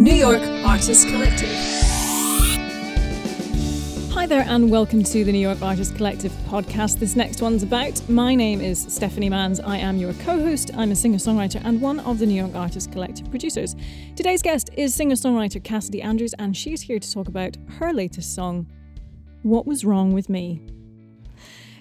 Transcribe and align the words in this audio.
New 0.00 0.14
York 0.14 0.40
Artists 0.64 1.04
Collective. 1.04 1.54
Hi 4.14 4.24
there, 4.26 4.46
and 4.48 4.70
welcome 4.70 5.04
to 5.04 5.24
the 5.24 5.30
New 5.30 5.38
York 5.38 5.60
Artists 5.60 5.94
Collective 5.94 6.32
podcast. 6.48 6.98
This 6.98 7.16
next 7.16 7.42
one's 7.42 7.62
about. 7.62 8.08
My 8.08 8.34
name 8.34 8.62
is 8.62 8.80
Stephanie 8.88 9.28
Manns. 9.28 9.60
I 9.62 9.76
am 9.76 9.98
your 9.98 10.14
co 10.14 10.40
host. 10.40 10.70
I'm 10.74 10.90
a 10.92 10.96
singer 10.96 11.18
songwriter 11.18 11.60
and 11.66 11.82
one 11.82 12.00
of 12.00 12.18
the 12.18 12.24
New 12.24 12.32
York 12.32 12.54
Artists 12.54 12.90
Collective 12.90 13.28
producers. 13.28 13.76
Today's 14.16 14.40
guest 14.40 14.70
is 14.74 14.94
singer 14.94 15.16
songwriter 15.16 15.62
Cassidy 15.62 16.00
Andrews, 16.00 16.32
and 16.38 16.56
she's 16.56 16.80
here 16.80 16.98
to 16.98 17.12
talk 17.12 17.28
about 17.28 17.58
her 17.78 17.92
latest 17.92 18.34
song, 18.34 18.72
What 19.42 19.66
Was 19.66 19.84
Wrong 19.84 20.14
with 20.14 20.30
Me. 20.30 20.62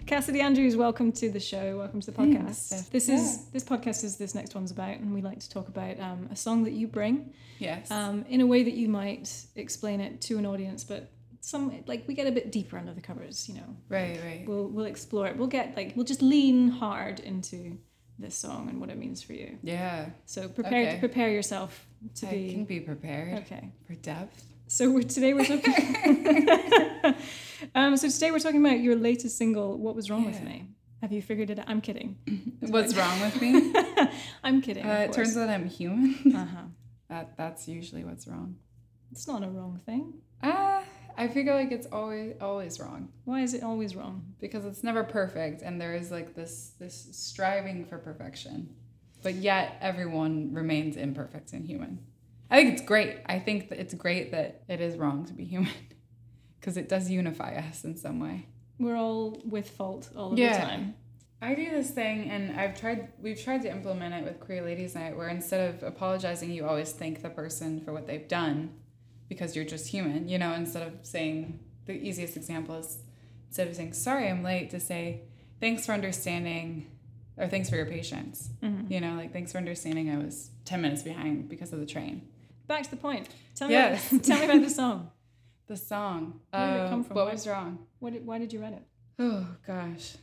Cassidy 0.10 0.42
Andrews, 0.42 0.76
welcome 0.76 1.12
to 1.12 1.30
the 1.30 1.40
show. 1.40 1.78
Welcome 1.78 2.00
to 2.02 2.10
the 2.10 2.18
podcast. 2.18 2.70
Thanks, 2.70 2.90
this 2.90 3.08
yeah. 3.08 3.18
is 3.18 3.46
this 3.50 3.64
podcast 3.64 4.04
is 4.04 4.18
this 4.18 4.34
next 4.34 4.56
one's 4.56 4.72
about, 4.72 4.98
and 4.98 5.14
we 5.14 5.22
like 5.22 5.40
to 5.40 5.48
talk 5.48 5.68
about 5.68 6.00
um, 6.00 6.28
a 6.32 6.36
song 6.36 6.64
that 6.64 6.72
you 6.74 6.88
bring 6.88 7.32
Yes. 7.60 7.92
um, 7.92 8.26
in 8.28 8.42
a 8.42 8.48
way 8.48 8.64
that 8.64 8.74
you 8.74 8.88
might 8.90 9.32
explain 9.56 10.02
it 10.02 10.20
to 10.22 10.40
an 10.40 10.48
audience, 10.48 10.84
but 10.84 11.12
some 11.42 11.84
like 11.86 12.06
we 12.08 12.16
get 12.16 12.26
a 12.26 12.32
bit 12.32 12.52
deeper 12.52 12.76
under 12.80 12.92
the 12.92 13.02
covers. 13.02 13.48
You 13.48 13.58
know, 13.58 13.76
right, 13.88 14.20
right. 14.26 14.46
we'll 14.48 14.66
we'll 14.70 14.86
explore 14.88 15.28
it. 15.28 15.38
We'll 15.38 15.46
get 15.48 15.78
like 15.78 15.94
we'll 15.96 16.06
just 16.08 16.24
lean 16.24 16.70
hard 16.70 17.20
into 17.20 17.78
this 18.18 18.34
song 18.34 18.68
and 18.68 18.82
what 18.82 18.90
it 18.90 18.98
means 18.98 19.22
for 19.22 19.34
you. 19.34 19.60
yeah. 19.62 20.08
So 20.26 20.50
prepare 20.50 20.88
Okay. 20.88 20.98
prepare 21.00 21.30
yourself 21.30 21.86
to 22.16 22.28
I 22.28 22.32
be 22.32 22.54
can 22.54 22.66
be 22.66 22.80
prepared 22.80 23.44
okay. 23.44 23.70
for 23.86 23.94
depth. 23.94 24.44
So 24.66 24.90
we're 24.90 25.04
today 25.04 25.36
we're 25.36 25.46
talking. 25.46 26.48
um, 27.76 27.98
so 27.98 28.10
today 28.10 28.32
we're 28.32 28.40
talking 28.40 28.64
about 28.66 28.80
your 28.80 28.96
latest 28.96 29.38
single. 29.38 29.78
What 29.78 29.96
was 29.96 30.10
wrong 30.10 30.26
with 30.26 30.42
me? 30.42 30.68
Have 31.02 31.12
you 31.14 31.22
figured 31.22 31.50
it 31.50 31.60
out? 31.60 31.66
I'm 31.68 31.82
kidding. 31.82 32.18
What's 32.62 32.96
wrong 32.96 33.22
with 33.22 33.42
me? 33.42 33.74
I'm 34.44 34.62
kidding. 34.62 34.86
Uh, 34.86 35.06
it 35.10 35.14
turns 35.14 35.38
out 35.38 35.50
I'm 35.50 35.68
human. 35.68 36.16
Uh 36.36 36.46
huh. 36.46 36.62
that 37.10 37.38
that's 37.38 37.68
usually 37.68 38.04
what's 38.04 38.28
wrong. 38.28 38.56
It's 39.12 39.28
not 39.28 39.44
a 39.44 39.50
wrong 39.50 39.80
thing. 39.86 40.14
Ah, 40.44 40.84
I 41.18 41.28
feel 41.28 41.54
like 41.54 41.72
it's 41.72 41.88
always 41.92 42.36
always 42.40 42.80
wrong 42.80 43.10
Why 43.26 43.42
is 43.42 43.54
it 43.54 43.64
always 43.64 43.96
wrong? 43.96 44.34
because 44.40 44.64
it's 44.66 44.84
never 44.84 45.04
perfect, 45.04 45.62
and 45.62 45.80
there 45.82 45.94
is 45.96 46.12
like 46.12 46.36
this 46.36 46.74
this 46.80 47.08
striving 47.12 47.86
for 47.86 47.98
perfection, 47.98 48.70
but 49.24 49.36
yet 49.36 49.78
everyone 49.82 50.54
remains 50.54 50.96
imperfect 50.98 51.54
and 51.54 51.66
human. 51.66 52.00
I 52.52 52.58
think 52.58 52.74
it's 52.74 52.82
great. 52.82 53.18
I 53.26 53.40
think 53.40 53.70
that 53.70 53.80
it's 53.80 53.94
great 53.94 54.32
that 54.32 54.64
it 54.68 54.82
is 54.82 54.98
wrong 54.98 55.26
to 55.26 55.34
be 55.34 55.46
human 55.46 55.72
because 56.60 56.78
it 56.78 56.90
does 56.90 57.10
unify 57.10 57.56
us 57.56 57.84
in 57.84 57.96
some 57.96 58.20
way. 58.20 58.48
We're 58.80 58.96
all 58.98 59.42
with 59.46 59.70
fault 59.70 60.10
all 60.16 60.38
Yeah. 60.38 60.54
the 60.60 60.66
time. 60.66 60.96
I 61.42 61.56
do 61.56 61.70
this 61.70 61.92
thing, 61.92 62.30
and 62.30 62.60
I've 62.60 62.78
tried. 62.80 63.10
We've 63.22 63.42
tried 63.42 63.62
to 63.62 63.72
implement 63.72 64.14
it 64.14 64.24
with 64.26 64.40
Queer 64.42 64.62
Ladies 64.62 64.94
Night, 64.96 65.16
where 65.16 65.30
instead 65.30 65.74
of 65.74 65.84
apologizing, 65.84 66.52
you 66.52 66.66
always 66.66 66.92
thank 66.92 67.22
the 67.22 67.30
person 67.30 67.80
for 67.80 67.94
what 67.94 68.08
they've 68.08 68.28
done, 68.28 68.72
because 69.30 69.56
you're 69.56 69.64
just 69.66 69.88
human. 69.88 70.28
You 70.28 70.38
know, 70.38 70.54
instead 70.54 70.86
of 70.86 70.94
saying 71.04 71.60
the 71.86 71.94
easiest 71.94 72.36
example 72.36 72.76
is 72.76 72.98
instead 73.48 73.68
of 73.70 73.76
saying 73.76 73.94
sorry 73.94 74.28
I'm 74.28 74.44
late, 74.44 74.70
to 74.72 74.80
say 74.82 75.22
thanks 75.62 75.86
for 75.86 75.94
understanding, 75.94 76.88
or 77.38 77.48
thanks 77.48 77.70
for 77.70 77.78
your 77.78 77.86
patience. 77.86 78.50
Mhm. 78.62 78.92
You 78.92 79.00
know, 79.00 79.16
like 79.16 79.32
thanks 79.32 79.54
for 79.54 79.60
understanding 79.60 80.10
I 80.10 80.18
was 80.18 80.52
ten 80.66 80.82
minutes 80.82 81.04
behind 81.04 81.48
because 81.48 81.72
of 81.72 81.80
the 81.80 81.86
train. 81.86 82.28
Back 82.68 82.84
to 82.84 82.92
the 82.92 82.98
point. 82.98 83.30
Tell 83.56 83.70
me, 83.70 83.76
Yes. 83.76 84.12
about, 84.12 84.24
tell 84.26 84.40
me 84.40 84.46
about 84.46 84.62
the 84.62 84.70
song. 84.70 85.12
The 85.70 85.78
song. 85.78 86.42
Where 86.50 86.68
did 86.68 86.76
it 86.76 86.80
uh, 86.82 86.90
come 86.90 87.04
from? 87.04 87.16
What 87.16 87.26
Why- 87.28 87.32
was 87.32 87.48
wrong? 87.48 87.80
What 88.00 88.14
did, 88.14 88.26
why 88.26 88.38
did 88.40 88.52
you 88.52 88.60
write 88.62 88.74
it? 88.74 88.84
Oh 89.20 89.48
gosh. 89.66 90.16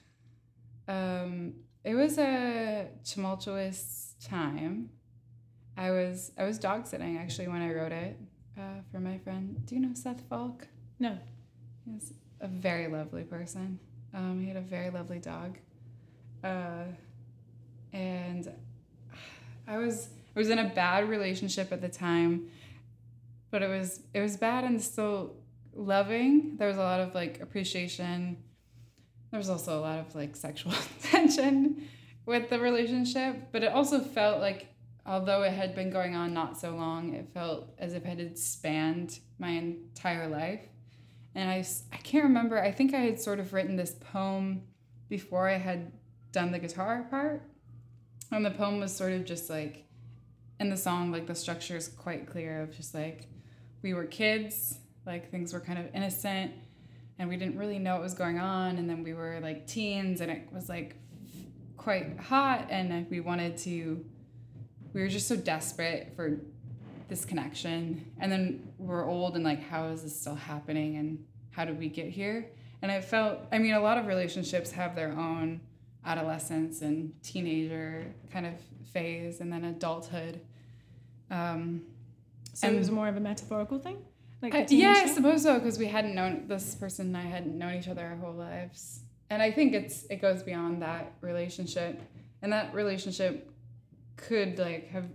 Um 0.88 1.54
it 1.84 1.94
was 1.94 2.18
a 2.18 2.88
tumultuous 3.04 4.14
time. 4.24 4.90
I 5.76 5.92
was 5.92 6.32
I 6.36 6.44
was 6.44 6.58
dog 6.58 6.86
sitting 6.86 7.16
actually 7.16 7.46
when 7.48 7.62
I 7.62 7.72
wrote 7.72 7.92
it 7.92 8.18
uh, 8.58 8.80
for 8.90 8.98
my 8.98 9.18
friend. 9.18 9.64
Do 9.66 9.76
you 9.76 9.80
know 9.80 9.94
Seth 9.94 10.22
Falk? 10.28 10.66
No. 10.98 11.16
He's 11.84 12.12
a 12.40 12.48
very 12.48 12.88
lovely 12.88 13.22
person. 13.22 13.78
Um, 14.14 14.40
he 14.40 14.48
had 14.48 14.56
a 14.56 14.62
very 14.62 14.90
lovely 14.90 15.20
dog. 15.20 15.58
Uh, 16.42 16.84
and 17.92 18.52
I 19.68 19.78
was 19.78 20.08
I 20.34 20.38
was 20.40 20.50
in 20.50 20.58
a 20.58 20.68
bad 20.68 21.08
relationship 21.08 21.70
at 21.72 21.80
the 21.80 21.88
time, 21.88 22.48
but 23.56 23.62
it 23.62 23.68
was 23.68 24.02
it 24.12 24.20
was 24.20 24.36
bad 24.36 24.64
and 24.64 24.82
still 24.82 25.34
loving. 25.72 26.58
There 26.58 26.68
was 26.68 26.76
a 26.76 26.82
lot 26.82 27.00
of 27.00 27.14
like 27.14 27.40
appreciation. 27.40 28.36
There 29.30 29.38
was 29.38 29.48
also 29.48 29.78
a 29.78 29.80
lot 29.80 29.98
of 29.98 30.14
like 30.14 30.36
sexual 30.36 30.74
tension 31.02 31.88
with 32.26 32.50
the 32.50 32.60
relationship, 32.60 33.48
but 33.52 33.62
it 33.62 33.72
also 33.72 34.00
felt 34.00 34.42
like 34.42 34.66
although 35.06 35.42
it 35.42 35.54
had 35.54 35.74
been 35.74 35.88
going 35.88 36.14
on 36.14 36.34
not 36.34 36.60
so 36.60 36.76
long, 36.76 37.14
it 37.14 37.32
felt 37.32 37.72
as 37.78 37.94
if 37.94 38.04
it 38.04 38.18
had 38.18 38.38
spanned 38.38 39.20
my 39.38 39.48
entire 39.48 40.28
life. 40.28 40.60
And 41.34 41.48
I, 41.48 41.64
I 41.94 41.96
can't 41.96 42.24
remember, 42.24 42.62
I 42.62 42.72
think 42.72 42.92
I 42.92 42.98
had 42.98 43.18
sort 43.18 43.40
of 43.40 43.54
written 43.54 43.76
this 43.76 43.94
poem 44.12 44.64
before 45.08 45.48
I 45.48 45.56
had 45.56 45.92
done 46.30 46.52
the 46.52 46.58
guitar 46.58 47.06
part. 47.08 47.42
And 48.30 48.44
the 48.44 48.50
poem 48.50 48.80
was 48.80 48.94
sort 48.94 49.12
of 49.12 49.24
just 49.24 49.48
like, 49.48 49.86
in 50.58 50.70
the 50.70 50.76
song, 50.76 51.10
like 51.10 51.26
the 51.26 51.34
structure 51.34 51.76
is 51.76 51.88
quite 51.88 52.26
clear 52.26 52.62
of 52.62 52.76
just 52.76 52.94
like, 52.94 53.28
we 53.86 53.94
were 53.94 54.04
kids, 54.04 54.80
like 55.06 55.30
things 55.30 55.52
were 55.52 55.60
kind 55.60 55.78
of 55.78 55.86
innocent 55.94 56.50
and 57.20 57.28
we 57.28 57.36
didn't 57.36 57.56
really 57.56 57.78
know 57.78 57.94
what 57.94 58.02
was 58.02 58.14
going 58.14 58.36
on. 58.36 58.78
And 58.78 58.90
then 58.90 59.04
we 59.04 59.14
were 59.14 59.38
like 59.40 59.64
teens 59.68 60.20
and 60.20 60.28
it 60.28 60.48
was 60.52 60.68
like 60.68 60.96
quite 61.76 62.18
hot 62.18 62.66
and 62.68 63.08
we 63.08 63.20
wanted 63.20 63.56
to, 63.58 64.04
we 64.92 65.00
were 65.00 65.06
just 65.06 65.28
so 65.28 65.36
desperate 65.36 66.14
for 66.16 66.40
this 67.08 67.24
connection 67.24 68.10
and 68.18 68.32
then 68.32 68.68
we're 68.76 69.08
old 69.08 69.36
and 69.36 69.44
like 69.44 69.62
how 69.62 69.86
is 69.86 70.02
this 70.02 70.20
still 70.20 70.34
happening 70.34 70.96
and 70.96 71.24
how 71.52 71.64
did 71.64 71.78
we 71.78 71.88
get 71.88 72.08
here 72.08 72.50
and 72.82 72.90
i 72.90 73.00
felt 73.00 73.38
i 73.52 73.58
mean 73.58 73.74
a 73.74 73.80
lot 73.80 73.96
of 73.96 74.08
relationships 74.08 74.72
have 74.72 74.96
their 74.96 75.12
own 75.12 75.60
adolescence 76.04 76.82
and 76.82 77.12
teenager 77.22 78.12
kind 78.32 78.44
of 78.44 78.54
phase 78.92 79.38
and 79.38 79.52
then 79.52 79.66
adulthood 79.66 80.40
um, 81.30 81.82
So 82.56 82.68
it 82.68 82.76
was 82.78 82.90
more 82.90 83.06
of 83.08 83.16
a 83.16 83.20
metaphorical 83.20 83.78
thing? 83.78 83.98
Like 84.42 84.54
I- 84.54 84.66
yeah, 84.70 84.94
I 85.04 85.14
suppose 85.14 85.42
so 85.42 85.58
because 85.58 85.78
we 85.78 85.86
hadn't 85.86 86.14
known 86.14 86.46
this 86.48 86.74
person 86.74 87.06
and 87.08 87.16
I 87.16 87.22
hadn't 87.36 87.56
known 87.58 87.74
each 87.74 87.88
other 87.88 88.04
our 88.06 88.16
whole 88.16 88.32
lives, 88.34 89.00
and 89.30 89.42
I 89.42 89.50
think 89.50 89.74
it's 89.74 90.04
it 90.04 90.22
goes 90.22 90.42
beyond 90.42 90.82
that 90.82 91.12
relationship, 91.20 92.00
and 92.42 92.52
that 92.52 92.72
relationship 92.74 93.50
could 94.16 94.58
like 94.58 94.88
have 94.88 95.06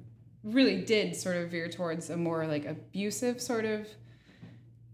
really 0.44 0.82
did 0.84 1.16
sort 1.16 1.38
of 1.38 1.50
veer 1.52 1.68
towards 1.70 2.10
a 2.10 2.18
more 2.18 2.46
like 2.48 2.66
abusive 2.66 3.42
sort 3.42 3.66
of 3.66 3.88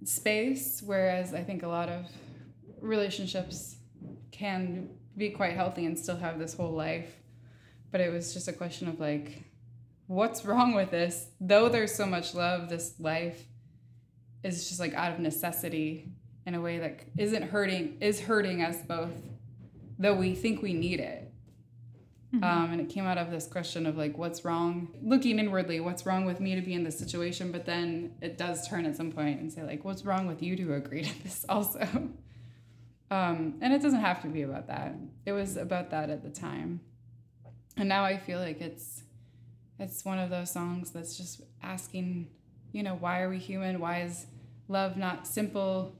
space, 0.04 0.82
whereas 0.86 1.34
I 1.34 1.44
think 1.44 1.64
a 1.64 1.68
lot 1.68 1.90
of 1.90 2.06
relationships 2.82 3.78
can 4.32 4.90
be 5.18 5.30
quite 5.32 5.54
healthy 5.54 5.86
and 5.86 5.98
still 5.98 6.18
have 6.18 6.38
this 6.40 6.54
whole 6.54 6.72
life, 6.74 7.16
but 7.92 8.02
it 8.02 8.12
was 8.12 8.34
just 8.34 8.48
a 8.48 8.54
question 8.54 8.88
of 8.88 9.00
like. 9.00 9.44
What's 10.08 10.46
wrong 10.46 10.74
with 10.74 10.92
this? 10.92 11.28
Though 11.40 11.70
there's 11.70 11.94
so 11.94 12.06
much 12.06 12.34
love, 12.34 12.70
this 12.70 12.96
life 13.00 13.46
is 14.44 14.68
just 14.68 14.80
like 14.80 14.94
out 14.94 15.12
of 15.12 15.20
necessity 15.20 16.10
in 16.46 16.56
a 16.56 16.62
way 16.62 16.80
that 16.80 17.02
isn't 17.18 17.44
hurting 17.44 17.98
is 18.00 18.22
hurting 18.22 18.62
us 18.62 18.78
both 18.88 19.12
though 20.00 20.14
we 20.14 20.36
think 20.36 20.62
we 20.62 20.74
need 20.74 21.00
it. 21.00 21.24
Um, 22.34 22.72
and 22.72 22.82
it 22.82 22.90
came 22.90 23.06
out 23.06 23.18
of 23.18 23.32
this 23.32 23.48
question 23.48 23.86
of 23.88 23.98
like 23.98 24.18
what's 24.18 24.46
wrong 24.46 24.90
looking 25.02 25.40
inwardly 25.40 25.80
what's 25.80 26.06
wrong 26.06 26.26
with 26.26 26.40
me 26.40 26.56
to 26.56 26.62
be 26.62 26.74
in 26.74 26.84
this 26.84 27.00
situation? 27.00 27.52
But 27.52 27.66
then 27.66 28.16
it 28.22 28.38
does 28.38 28.68
turn 28.68 28.86
at 28.86 28.96
some 28.96 29.12
point 29.12 29.40
and 29.40 29.52
say 29.52 29.64
like 29.64 29.84
what's 29.84 30.06
wrong 30.06 30.28
with 30.28 30.44
you 30.44 30.56
to 30.58 30.76
agree 30.76 31.04
to 31.04 31.24
this 31.24 31.46
also? 31.50 31.82
Um, 33.10 33.56
and 33.62 33.74
it 33.74 33.82
doesn't 33.82 34.02
have 34.02 34.22
to 34.22 34.28
be 34.28 34.42
about 34.42 34.68
that. 34.68 34.94
It 35.26 35.32
was 35.32 35.56
about 35.56 35.90
that 35.92 36.10
at 36.10 36.22
the 36.22 36.30
time. 36.30 36.82
And 37.78 37.88
now 37.88 38.04
i 38.04 38.18
feel 38.18 38.40
like 38.40 38.60
it's 38.60 39.04
it's 39.80 40.04
one 40.04 40.20
of 40.20 40.30
those 40.30 40.52
songs 40.52 40.92
that's 40.92 41.18
just 41.18 41.42
asking 41.62 42.28
you 42.72 42.84
know, 42.84 42.96
why 42.96 43.22
are 43.22 43.30
we 43.30 43.40
human? 43.40 43.80
Why 43.80 44.02
is 44.02 44.26
love 44.68 44.98
not 44.98 45.28
simple? 45.28 45.96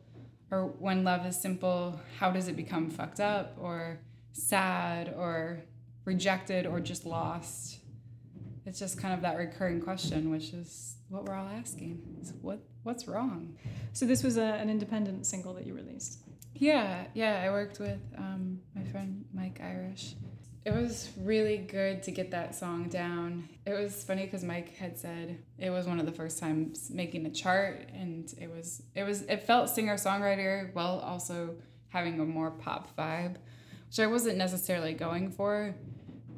Or 0.52 0.68
when 0.80 1.04
love 1.04 1.26
is 1.26 1.40
simple, 1.40 2.00
how 2.20 2.32
does 2.32 2.48
it 2.48 2.56
become 2.56 2.90
fucked 2.90 3.20
up 3.20 3.58
or 3.60 4.00
sad 4.32 5.14
or 5.18 5.64
rejected 6.06 6.66
or 6.66 6.80
just 6.80 7.06
lost? 7.06 7.80
It's 8.66 8.80
just 8.80 9.00
kind 9.00 9.14
of 9.14 9.22
that 9.22 9.38
recurring 9.38 9.82
question, 9.82 10.30
which 10.30 10.54
is 10.54 10.98
what 11.10 11.26
we're 11.26 11.34
all 11.34 11.48
asking. 11.48 12.02
Is 12.22 12.34
what 12.42 12.60
what's 12.84 13.08
wrong? 13.08 13.58
So 13.94 14.06
this 14.06 14.24
was 14.24 14.38
a, 14.38 14.44
an 14.44 14.70
independent 14.70 15.26
single 15.26 15.54
that 15.56 15.66
you 15.66 15.74
released. 15.74 16.20
Yeah, 16.54 17.06
yeah. 17.14 17.44
I 17.46 17.50
worked 17.50 17.80
with 17.80 18.00
um, 18.18 18.60
my 18.76 18.84
friend 18.84 19.26
Mike 19.34 19.60
Irish. 19.64 20.16
It 20.68 20.74
was 20.74 21.12
really 21.18 21.60
good 21.60 22.04
to 22.04 22.12
get 22.12 22.32
that 22.32 22.54
song 22.54 22.90
down. 22.90 23.48
It 23.66 23.72
was 23.72 24.04
funny 24.04 24.26
because 24.26 24.44
Mike 24.44 24.76
had 24.76 24.98
said 25.00 25.38
it 25.58 25.70
was 25.70 25.88
one 25.88 25.98
of 25.98 26.06
the 26.06 26.12
first 26.12 26.40
times 26.40 26.90
making 26.90 27.26
a 27.26 27.30
chart, 27.30 27.88
and 27.94 28.30
it 28.38 28.52
was 28.52 28.84
it 28.94 29.04
was 29.04 29.22
it 29.22 29.44
felt 29.44 29.70
singer 29.70 29.96
songwriter 29.96 30.74
while 30.74 31.00
also 31.00 31.56
having 31.88 32.20
a 32.20 32.26
more 32.26 32.52
pop 32.52 32.94
vibe, 32.98 33.38
which 33.88 33.98
I 33.98 34.08
wasn't 34.08 34.38
necessarily 34.38 34.94
going 34.94 35.32
for. 35.32 35.74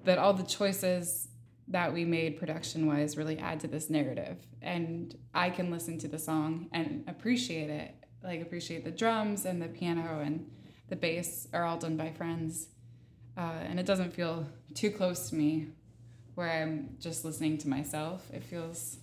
But 0.05 0.19
all 0.19 0.35
the 0.35 0.43
choices 0.43 1.29
that 1.67 1.91
we 1.91 2.05
made 2.05 2.37
production 2.37 2.85
wise 2.85 3.17
really 3.17 3.39
add 3.39 3.59
to 3.61 3.67
this 3.67 3.89
narrative. 3.89 4.37
And 4.61 5.17
I 5.33 5.49
can 5.49 5.71
listen 5.71 5.97
to 5.97 6.07
the 6.07 6.19
song 6.19 6.69
and 6.71 7.03
appreciate 7.07 7.71
it, 7.71 7.95
like 8.23 8.43
appreciate 8.43 8.85
the 8.85 8.91
drums 8.91 9.45
and 9.45 9.59
the 9.59 9.69
piano 9.69 10.19
and 10.23 10.51
the 10.87 10.95
bass 10.95 11.47
are 11.51 11.63
all 11.63 11.79
done 11.79 11.97
by 11.97 12.11
friends. 12.11 12.67
Uh, 13.39 13.53
and 13.69 13.79
it 13.79 13.85
doesn't 13.85 14.13
feel 14.13 14.45
too 14.73 14.91
close 14.91 15.29
to 15.29 15.35
me 15.35 15.67
where 16.35 16.49
I'm 16.49 16.97
just 16.99 17.23
listening 17.23 17.57
to 17.59 17.69
myself. 17.69 18.29
It 18.33 18.43
feels, 18.43 18.97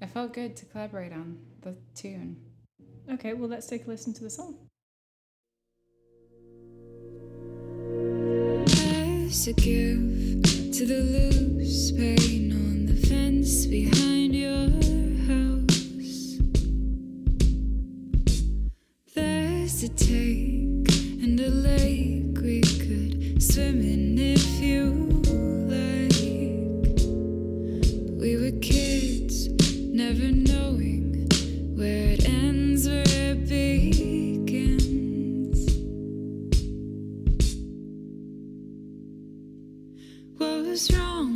it 0.00 0.08
felt 0.08 0.32
good 0.32 0.56
to 0.56 0.64
collaborate 0.66 1.12
on 1.12 1.38
the 1.60 1.76
tune. 1.94 2.38
Okay, 3.08 3.34
well, 3.34 3.48
let's 3.48 3.68
take 3.68 3.86
a 3.86 3.88
listen 3.88 4.12
to 4.14 4.24
the 4.24 4.30
song. 4.30 4.56
As 8.66 9.46
a 9.46 9.52
gift 9.52 10.74
to 10.74 10.84
the 10.84 11.00
loose 11.00 11.92
paint 11.92 12.52
on 12.52 12.86
the 12.86 12.96
fence 13.06 13.66
behind 13.66 14.34
your 14.34 14.70
house. 15.28 16.38
There's 19.14 19.84
a 19.84 19.88
take 19.88 20.61
could 23.52 23.60
swim 23.60 23.80
in 23.80 24.18
if 24.18 24.60
you 24.60 24.84
like. 25.68 26.22
We 28.20 28.36
were 28.36 28.58
kids, 28.60 29.48
never 29.92 30.30
knowing 30.30 31.28
where 31.76 32.12
it 32.12 32.28
ends, 32.28 32.88
where 32.88 33.04
it 33.06 33.48
begins. 33.48 34.78
What 40.38 40.66
was 40.66 40.90
wrong 40.96 41.34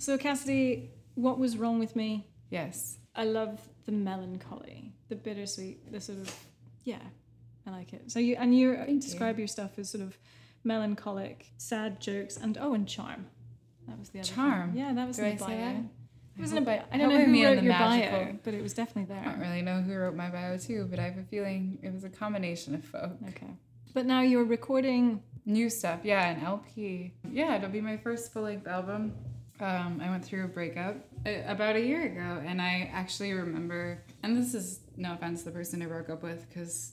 So, 0.00 0.16
Cassidy, 0.16 0.92
what 1.14 1.38
was 1.38 1.58
wrong 1.58 1.78
with 1.78 1.94
me? 1.94 2.26
Yes. 2.48 2.96
I 3.14 3.24
love 3.24 3.60
the 3.84 3.92
melancholy, 3.92 4.94
the 5.10 5.14
bittersweet, 5.14 5.92
the 5.92 6.00
sort 6.00 6.20
of 6.20 6.34
yeah, 6.84 7.02
I 7.66 7.70
like 7.70 7.92
it. 7.92 8.10
So 8.10 8.18
you 8.18 8.36
and 8.38 8.56
you 8.56 8.76
Thank 8.76 9.02
describe 9.02 9.38
your 9.38 9.46
stuff 9.46 9.78
as 9.78 9.90
sort 9.90 10.02
of 10.02 10.16
melancholic, 10.64 11.52
sad 11.58 12.00
jokes, 12.00 12.38
and 12.38 12.56
oh, 12.58 12.72
and 12.72 12.88
charm. 12.88 13.26
That 13.88 13.98
was 13.98 14.08
the 14.08 14.20
other 14.20 14.28
thing. 14.28 14.36
Charm? 14.36 14.72
Yeah, 14.74 14.94
that 14.94 15.06
was 15.06 15.16
Do 15.18 15.24
in 15.24 15.36
the 15.36 15.44
bio. 15.44 15.84
It 16.38 16.40
was 16.40 16.52
in 16.52 16.58
a 16.58 16.62
bio. 16.62 16.82
I 16.90 16.96
don't 16.96 17.08
know 17.10 17.18
who 17.18 17.44
wrote 17.44 17.56
the 17.56 17.62
your 17.62 17.72
bio, 17.74 18.38
but 18.42 18.54
it 18.54 18.62
was 18.62 18.72
definitely 18.72 19.14
there. 19.14 19.22
I 19.22 19.32
don't 19.32 19.40
really 19.40 19.60
know 19.60 19.82
who 19.82 19.94
wrote 19.94 20.14
my 20.14 20.30
bio 20.30 20.56
too, 20.56 20.86
but 20.88 20.98
I 20.98 21.02
have 21.02 21.18
a 21.18 21.24
feeling 21.24 21.78
it 21.82 21.92
was 21.92 22.04
a 22.04 22.08
combination 22.08 22.74
of 22.74 22.82
folk. 22.84 23.18
Okay, 23.28 23.54
but 23.92 24.06
now 24.06 24.22
you're 24.22 24.44
recording. 24.44 25.22
New 25.46 25.68
stuff, 25.70 26.00
yeah, 26.04 26.30
an 26.30 26.44
LP. 26.44 27.12
Yeah, 27.30 27.56
it'll 27.56 27.70
be 27.70 27.80
my 27.80 27.96
first 27.96 28.32
full 28.32 28.42
length 28.42 28.66
album. 28.66 29.14
Um, 29.60 30.00
I 30.02 30.08
went 30.10 30.24
through 30.24 30.44
a 30.44 30.48
breakup 30.48 30.96
uh, 31.26 31.30
about 31.46 31.76
a 31.76 31.80
year 31.80 32.04
ago, 32.06 32.42
and 32.46 32.60
I 32.62 32.90
actually 32.92 33.32
remember, 33.32 34.02
and 34.22 34.36
this 34.36 34.54
is 34.54 34.80
no 34.96 35.14
offense 35.14 35.40
to 35.40 35.46
the 35.46 35.50
person 35.50 35.82
I 35.82 35.86
broke 35.86 36.08
up 36.10 36.22
with 36.22 36.48
because 36.48 36.92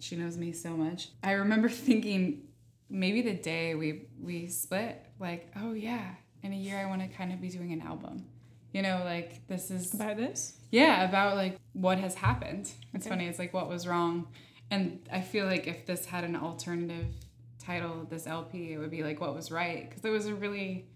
she 0.00 0.16
knows 0.16 0.36
me 0.36 0.52
so 0.52 0.70
much. 0.70 1.10
I 1.22 1.32
remember 1.32 1.68
thinking 1.88 2.42
maybe 2.90 3.22
the 3.22 3.34
day 3.34 3.74
we 3.74 4.08
we 4.20 4.48
split, 4.48 5.04
like, 5.20 5.52
oh 5.56 5.72
yeah, 5.74 6.14
in 6.42 6.52
a 6.52 6.56
year 6.56 6.78
I 6.78 6.86
want 6.86 7.02
to 7.02 7.08
kind 7.08 7.32
of 7.32 7.40
be 7.40 7.48
doing 7.50 7.72
an 7.72 7.82
album. 7.82 8.26
You 8.72 8.82
know, 8.82 9.02
like 9.04 9.46
this 9.46 9.70
is 9.70 9.94
About 9.94 10.16
this? 10.16 10.58
yeah, 10.70 11.08
about 11.08 11.36
like 11.36 11.56
what 11.72 11.98
has 11.98 12.14
happened. 12.14 12.70
It's 12.92 13.06
Okay. 13.06 13.14
funny, 13.14 13.26
it's 13.26 13.38
like 13.38 13.54
what 13.54 13.68
was 13.68 13.86
wrong. 13.86 14.26
And 14.70 15.08
I 15.10 15.22
feel 15.22 15.46
like 15.46 15.66
if 15.66 15.86
this 15.86 16.04
had 16.04 16.24
an 16.24 16.36
alternative 16.36 17.06
title, 17.58 18.06
this 18.10 18.26
LP, 18.26 18.72
it 18.74 18.78
would 18.78 18.90
be 18.90 19.02
like 19.02 19.20
what 19.20 19.34
was 19.34 19.50
right. 19.50 19.88
Because 19.88 20.04
it 20.04 20.10
was 20.10 20.26
a 20.26 20.34
really 20.34 20.86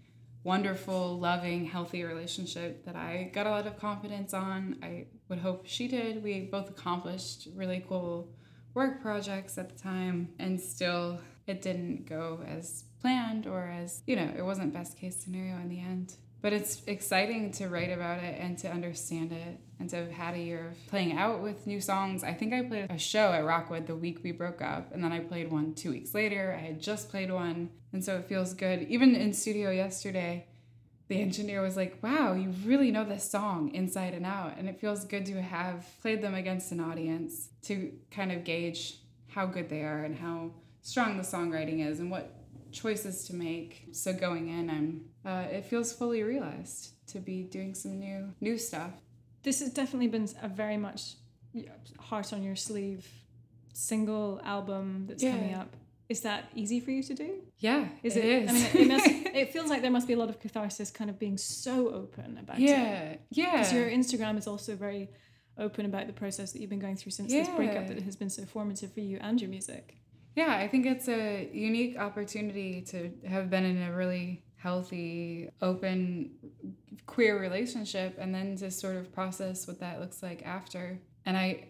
wonderful, 0.43 1.19
loving, 1.19 1.65
healthy 1.65 2.03
relationship 2.03 2.85
that 2.85 2.95
I 2.95 3.31
got 3.33 3.47
a 3.47 3.49
lot 3.49 3.67
of 3.67 3.79
confidence 3.79 4.33
on. 4.33 4.77
I 4.83 5.07
would 5.29 5.39
hope 5.39 5.65
she 5.65 5.87
did. 5.87 6.23
We 6.23 6.41
both 6.41 6.69
accomplished 6.69 7.47
really 7.55 7.83
cool 7.87 8.29
work 8.73 9.01
projects 9.01 9.57
at 9.57 9.69
the 9.69 9.81
time, 9.81 10.29
and 10.39 10.59
still 10.59 11.19
it 11.47 11.61
didn't 11.61 12.05
go 12.07 12.43
as 12.47 12.85
planned 13.01 13.47
or 13.47 13.67
as, 13.67 14.01
you 14.07 14.15
know, 14.15 14.29
it 14.35 14.41
wasn't 14.41 14.73
best 14.73 14.97
case 14.97 15.15
scenario 15.21 15.55
in 15.57 15.69
the 15.69 15.79
end. 15.79 16.15
But 16.43 16.51
it's 16.51 16.81
exciting 16.87 17.53
to 17.53 17.69
write 17.69 17.89
about 17.89 18.21
it 18.21 18.35
and 18.37 18.57
to 18.59 18.69
understand 18.69 19.31
it 19.31 19.61
and 19.79 19.89
to 19.91 19.95
have 19.95 20.11
had 20.11 20.35
a 20.35 20.39
year 20.39 20.71
of 20.71 20.87
playing 20.87 21.17
out 21.17 21.41
with 21.41 21.65
new 21.65 21.79
songs. 21.79 22.21
I 22.21 22.33
think 22.33 22.53
I 22.53 22.63
played 22.63 22.91
a 22.91 22.97
show 22.97 23.31
at 23.31 23.45
Rockwood 23.45 23.87
the 23.87 23.95
week 23.95 24.19
we 24.23 24.33
broke 24.33 24.61
up, 24.61 24.93
and 24.93 25.01
then 25.01 25.13
I 25.13 25.21
played 25.21 25.49
one 25.49 25.73
two 25.73 25.91
weeks 25.91 26.13
later. 26.13 26.53
I 26.53 26.61
had 26.61 26.81
just 26.81 27.09
played 27.09 27.31
one, 27.31 27.69
and 27.93 28.03
so 28.03 28.17
it 28.17 28.25
feels 28.25 28.53
good. 28.53 28.81
Even 28.89 29.15
in 29.15 29.31
studio 29.31 29.71
yesterday, 29.71 30.45
the 31.07 31.21
engineer 31.21 31.61
was 31.61 31.77
like, 31.77 32.03
Wow, 32.03 32.33
you 32.33 32.49
really 32.65 32.91
know 32.91 33.05
this 33.05 33.31
song 33.31 33.73
inside 33.73 34.13
and 34.13 34.25
out. 34.25 34.57
And 34.57 34.67
it 34.67 34.81
feels 34.81 35.05
good 35.05 35.25
to 35.27 35.41
have 35.41 35.85
played 36.01 36.21
them 36.21 36.35
against 36.35 36.73
an 36.73 36.81
audience 36.81 37.51
to 37.63 37.93
kind 38.11 38.33
of 38.33 38.43
gauge 38.43 38.97
how 39.29 39.45
good 39.45 39.69
they 39.69 39.83
are 39.83 40.03
and 40.03 40.17
how 40.17 40.51
strong 40.81 41.15
the 41.15 41.23
songwriting 41.23 41.87
is 41.87 42.01
and 42.01 42.11
what 42.11 42.42
choices 42.73 43.25
to 43.27 43.35
make. 43.35 43.87
So 43.91 44.13
going 44.13 44.49
in, 44.49 44.69
I'm 44.69 45.05
uh, 45.25 45.45
it 45.51 45.65
feels 45.65 45.93
fully 45.93 46.23
realized 46.23 46.89
to 47.07 47.19
be 47.19 47.43
doing 47.43 47.73
some 47.75 47.99
new 47.99 48.33
new 48.41 48.57
stuff. 48.57 48.91
This 49.43 49.59
has 49.59 49.71
definitely 49.73 50.07
been 50.07 50.27
a 50.41 50.47
very 50.47 50.77
much 50.77 51.15
heart 51.99 52.33
on 52.33 52.43
your 52.43 52.55
sleeve 52.55 53.07
single 53.73 54.39
album 54.43 55.05
that's 55.07 55.23
coming 55.23 55.53
up. 55.53 55.75
Is 56.09 56.21
that 56.21 56.49
easy 56.53 56.79
for 56.79 56.91
you 56.91 57.01
to 57.03 57.13
do? 57.13 57.41
Yeah, 57.57 57.87
Is 58.03 58.17
it 58.17 58.25
it? 58.25 58.43
is. 58.43 58.49
I 58.49 58.53
mean, 58.53 58.67
it, 58.73 58.87
must, 58.93 59.05
it 59.41 59.53
feels 59.53 59.69
like 59.69 59.81
there 59.81 59.89
must 59.91 60.05
be 60.07 60.13
a 60.13 60.17
lot 60.17 60.29
of 60.29 60.39
catharsis, 60.39 60.91
kind 60.91 61.09
of 61.09 61.17
being 61.17 61.37
so 61.37 61.89
open 61.93 62.37
about 62.37 62.57
it. 62.59 62.63
yeah, 62.63 63.15
yeah. 63.31 63.51
Because 63.51 63.73
your 63.73 63.89
Instagram 63.89 64.37
is 64.37 64.45
also 64.45 64.75
very 64.75 65.09
open 65.57 65.85
about 65.85 66.07
the 66.07 66.13
process 66.13 66.51
that 66.51 66.59
you've 66.59 66.69
been 66.69 66.79
going 66.79 66.97
through 66.97 67.11
since 67.11 67.31
this 67.31 67.47
breakup 67.49 67.87
that 67.87 68.01
has 68.01 68.15
been 68.15 68.29
so 68.29 68.43
formative 68.45 68.93
for 68.93 68.99
you 68.99 69.17
and 69.21 69.39
your 69.41 69.49
music. 69.49 69.95
Yeah, 70.35 70.55
I 70.55 70.67
think 70.67 70.85
it's 70.85 71.07
a 71.07 71.49
unique 71.53 71.97
opportunity 71.97 72.81
to 72.89 73.11
have 73.27 73.49
been 73.49 73.65
in 73.65 73.81
a 73.83 73.93
really 73.93 74.43
healthy, 74.55 75.49
open, 75.61 76.31
queer 77.05 77.39
relationship 77.39 78.17
and 78.17 78.33
then 78.33 78.55
to 78.57 78.71
sort 78.71 78.95
of 78.95 79.13
process 79.13 79.67
what 79.67 79.79
that 79.79 79.99
looks 79.99 80.23
like 80.23 80.43
after. 80.45 80.99
And 81.25 81.37
I 81.37 81.67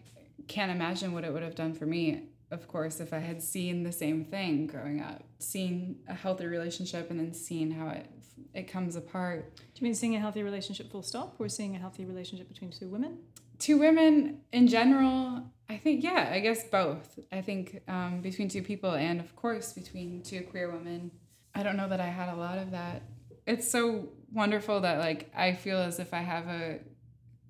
can't 0.48 0.70
imagine 0.70 1.12
what 1.12 1.24
it 1.24 1.32
would 1.32 1.42
have 1.42 1.54
done 1.54 1.74
for 1.74 1.86
me, 1.86 2.28
of 2.50 2.68
course, 2.68 3.00
if 3.00 3.12
I 3.12 3.18
had 3.18 3.42
seen 3.42 3.82
the 3.82 3.92
same 3.92 4.24
thing 4.24 4.66
growing 4.66 5.00
up, 5.00 5.24
seeing 5.38 5.96
a 6.08 6.14
healthy 6.14 6.46
relationship 6.46 7.10
and 7.10 7.18
then 7.18 7.34
seeing 7.34 7.70
how 7.70 7.88
it 7.88 8.08
it 8.52 8.68
comes 8.68 8.94
apart. 8.94 9.56
Do 9.56 9.62
you 9.76 9.84
mean 9.84 9.94
seeing 9.94 10.14
a 10.14 10.20
healthy 10.20 10.42
relationship 10.42 10.90
full 10.90 11.02
stop 11.02 11.36
or 11.38 11.48
seeing 11.48 11.74
a 11.74 11.78
healthy 11.78 12.04
relationship 12.04 12.48
between 12.48 12.70
two 12.70 12.88
women? 12.88 13.18
Two 13.58 13.78
women 13.78 14.40
in 14.52 14.66
general 14.68 15.44
i 15.68 15.76
think 15.76 16.02
yeah 16.02 16.30
i 16.32 16.40
guess 16.40 16.64
both. 16.68 17.18
I 17.32 17.40
think 17.40 17.82
um, 17.88 18.20
between 18.20 18.48
two 18.48 18.62
people 18.62 18.92
and 18.92 19.20
of 19.20 19.34
course 19.36 19.72
between 19.72 20.22
two 20.22 20.42
queer 20.42 20.70
women. 20.70 21.10
I 21.54 21.62
don't 21.62 21.76
know 21.76 21.88
that 21.88 22.00
i 22.00 22.06
had 22.06 22.28
a 22.28 22.36
lot 22.36 22.58
of 22.58 22.72
that. 22.72 23.02
It's 23.46 23.70
so 23.70 24.08
wonderful 24.32 24.80
that 24.80 24.98
like 24.98 25.30
i 25.36 25.52
feel 25.52 25.78
as 25.78 25.98
if 25.98 26.12
i 26.12 26.20
have 26.20 26.48
a 26.48 26.80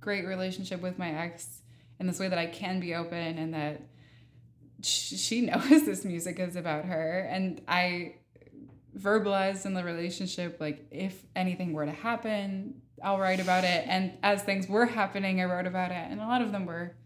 great 0.01 0.27
relationship 0.27 0.83
with 0.83 0.99
my 0.99 1.11
ex 1.11 1.63
in 1.99 2.07
this 2.07 2.19
way 2.19 2.29
that 2.29 2.39
i 2.39 2.47
can 2.47 2.81
be 2.81 2.95
open 2.95 3.39
and 3.39 3.55
that 3.55 3.81
she 4.83 5.41
knows 5.49 5.87
this 5.87 6.05
music 6.05 6.39
is 6.39 6.57
about 6.57 6.85
her. 6.85 7.27
And 7.31 7.63
i 7.67 8.17
verbalized 8.97 9.67
in 9.67 9.75
the 9.75 9.83
relationship 9.83 10.61
like 10.61 10.87
if 10.91 11.25
anything 11.35 11.73
were 11.73 11.85
to 11.85 11.93
happen 11.93 12.81
i'll 13.05 13.19
write 13.19 13.41
about 13.41 13.65
it. 13.65 13.85
And 13.87 14.13
as 14.23 14.43
things 14.43 14.69
were 14.69 14.87
happening 14.87 15.41
i 15.41 15.45
wrote 15.45 15.67
about 15.67 15.91
it. 15.91 16.07
And 16.11 16.21
a 16.21 16.27
lot 16.27 16.43
of 16.43 16.53
them 16.53 16.67
were 16.67 16.97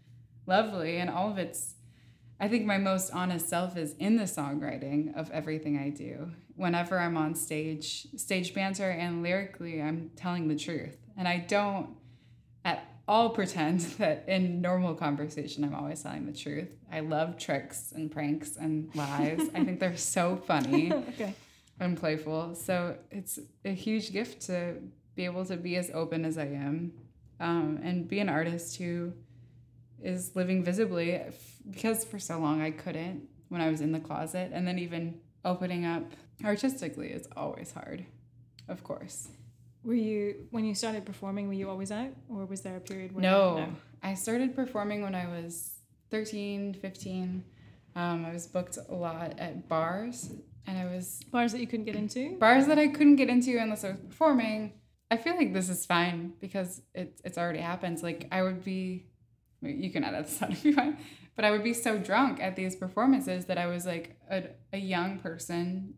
lovely. 0.47 0.97
And 0.97 1.09
all 1.09 1.29
of 1.29 1.37
it's 1.37 1.75
i 2.39 2.47
think 2.47 2.65
my 2.65 2.77
most 2.77 3.11
honest 3.11 3.47
self 3.49 3.77
is 3.77 3.93
in 3.99 4.15
the 4.15 4.23
songwriting 4.23 5.13
of 5.15 5.29
everything 5.31 5.77
i 5.77 5.89
do. 5.89 6.31
Whenever 6.55 6.99
i'm 6.99 7.17
on 7.17 7.35
stage 7.35 8.07
stage 8.15 8.53
banter 8.53 8.89
and 8.89 9.21
lyrically 9.23 9.81
i'm 9.81 10.11
telling 10.15 10.47
the 10.47 10.55
truth. 10.55 10.97
And 11.17 11.27
i 11.27 11.37
don't 11.37 11.89
at 12.65 12.85
all 13.07 13.29
pretend 13.31 13.79
that 13.99 14.25
in 14.27 14.61
normal 14.61 14.95
conversation 14.95 15.63
i'm 15.63 15.75
always 15.75 16.01
telling 16.01 16.25
the 16.25 16.33
truth. 16.33 16.69
I 16.91 17.01
love 17.01 17.37
tricks 17.37 17.91
and 17.95 18.11
pranks 18.11 18.55
and 18.55 18.89
lies. 18.95 19.41
I 19.53 19.63
think 19.63 19.79
they're 19.79 19.97
so 19.97 20.35
funny 20.35 20.91
okay. 21.09 21.35
and 21.79 21.97
playful. 21.97 22.55
So 22.55 22.97
it's 23.11 23.39
a 23.63 23.73
huge 23.73 24.11
gift 24.11 24.41
to 24.47 24.75
be 25.19 25.25
able 25.25 25.43
to 25.43 25.57
be 25.57 25.75
as 25.75 25.91
open 25.93 26.23
as 26.23 26.37
I 26.37 26.45
am 26.45 26.93
um, 27.41 27.77
and 27.83 28.07
be 28.07 28.19
an 28.21 28.29
artist 28.29 28.77
who 28.77 29.11
is 30.01 30.33
living 30.33 30.63
visibly 30.63 31.11
f- 31.11 31.33
because 31.69 32.05
for 32.05 32.19
so 32.19 32.39
long 32.39 32.61
I 32.61 32.71
couldn't 32.71 33.23
when 33.49 33.59
I 33.59 33.69
was 33.69 33.81
in 33.81 33.91
the 33.91 33.99
closet. 33.99 34.51
And 34.53 34.65
then 34.65 34.79
even 34.79 35.19
opening 35.43 35.85
up 35.85 36.05
artistically 36.45 37.09
is 37.09 37.27
always 37.35 37.73
hard, 37.73 38.05
of 38.69 38.81
course. 38.85 39.27
Were 39.83 39.93
you, 39.93 40.47
when 40.51 40.63
you 40.63 40.73
started 40.73 41.05
performing, 41.05 41.47
were 41.49 41.53
you 41.53 41.69
always 41.69 41.91
out 41.91 42.11
or 42.29 42.45
was 42.45 42.61
there 42.61 42.77
a 42.77 42.79
period 42.79 43.11
where 43.13 43.21
No, 43.21 43.73
I 44.01 44.13
started 44.13 44.55
performing 44.55 45.01
when 45.01 45.15
I 45.15 45.27
was 45.27 45.79
13, 46.11 46.75
15. 46.75 47.43
Um, 47.97 48.25
I 48.25 48.31
was 48.31 48.47
booked 48.47 48.77
a 48.87 48.95
lot 48.95 49.37
at 49.37 49.67
bars 49.67 50.31
and 50.65 50.77
I 50.77 50.85
was 50.85 51.19
Bars 51.29 51.51
that 51.51 51.59
you 51.59 51.67
couldn't 51.67 51.87
get 51.87 51.97
into? 51.97 52.37
bars 52.37 52.67
that 52.67 52.79
I 52.79 52.87
couldn't 52.87 53.17
get 53.17 53.27
into 53.27 53.57
unless 53.57 53.83
I 53.83 53.89
was 53.91 53.99
performing. 53.99 54.71
I 55.11 55.17
feel 55.17 55.35
like 55.35 55.53
this 55.53 55.69
is 55.69 55.85
fine 55.85 56.33
because 56.39 56.81
it, 56.93 57.19
it's 57.23 57.37
already 57.37 57.59
happened. 57.59 58.01
Like 58.03 58.27
I 58.31 58.43
would 58.43 58.63
be, 58.63 59.07
you 59.61 59.91
can 59.91 60.03
edit 60.03 60.25
this 60.27 60.41
out 60.41 60.51
if 60.55 60.63
you 60.63 60.75
want, 60.75 60.99
but 61.35 61.45
I 61.45 61.51
would 61.51 61.63
be 61.63 61.73
so 61.73 61.97
drunk 61.97 62.39
at 62.41 62.55
these 62.55 62.75
performances 62.75 63.45
that 63.45 63.57
I 63.57 63.65
was 63.67 63.85
like 63.85 64.17
a, 64.29 64.43
a 64.73 64.77
young 64.77 65.19
person 65.19 65.95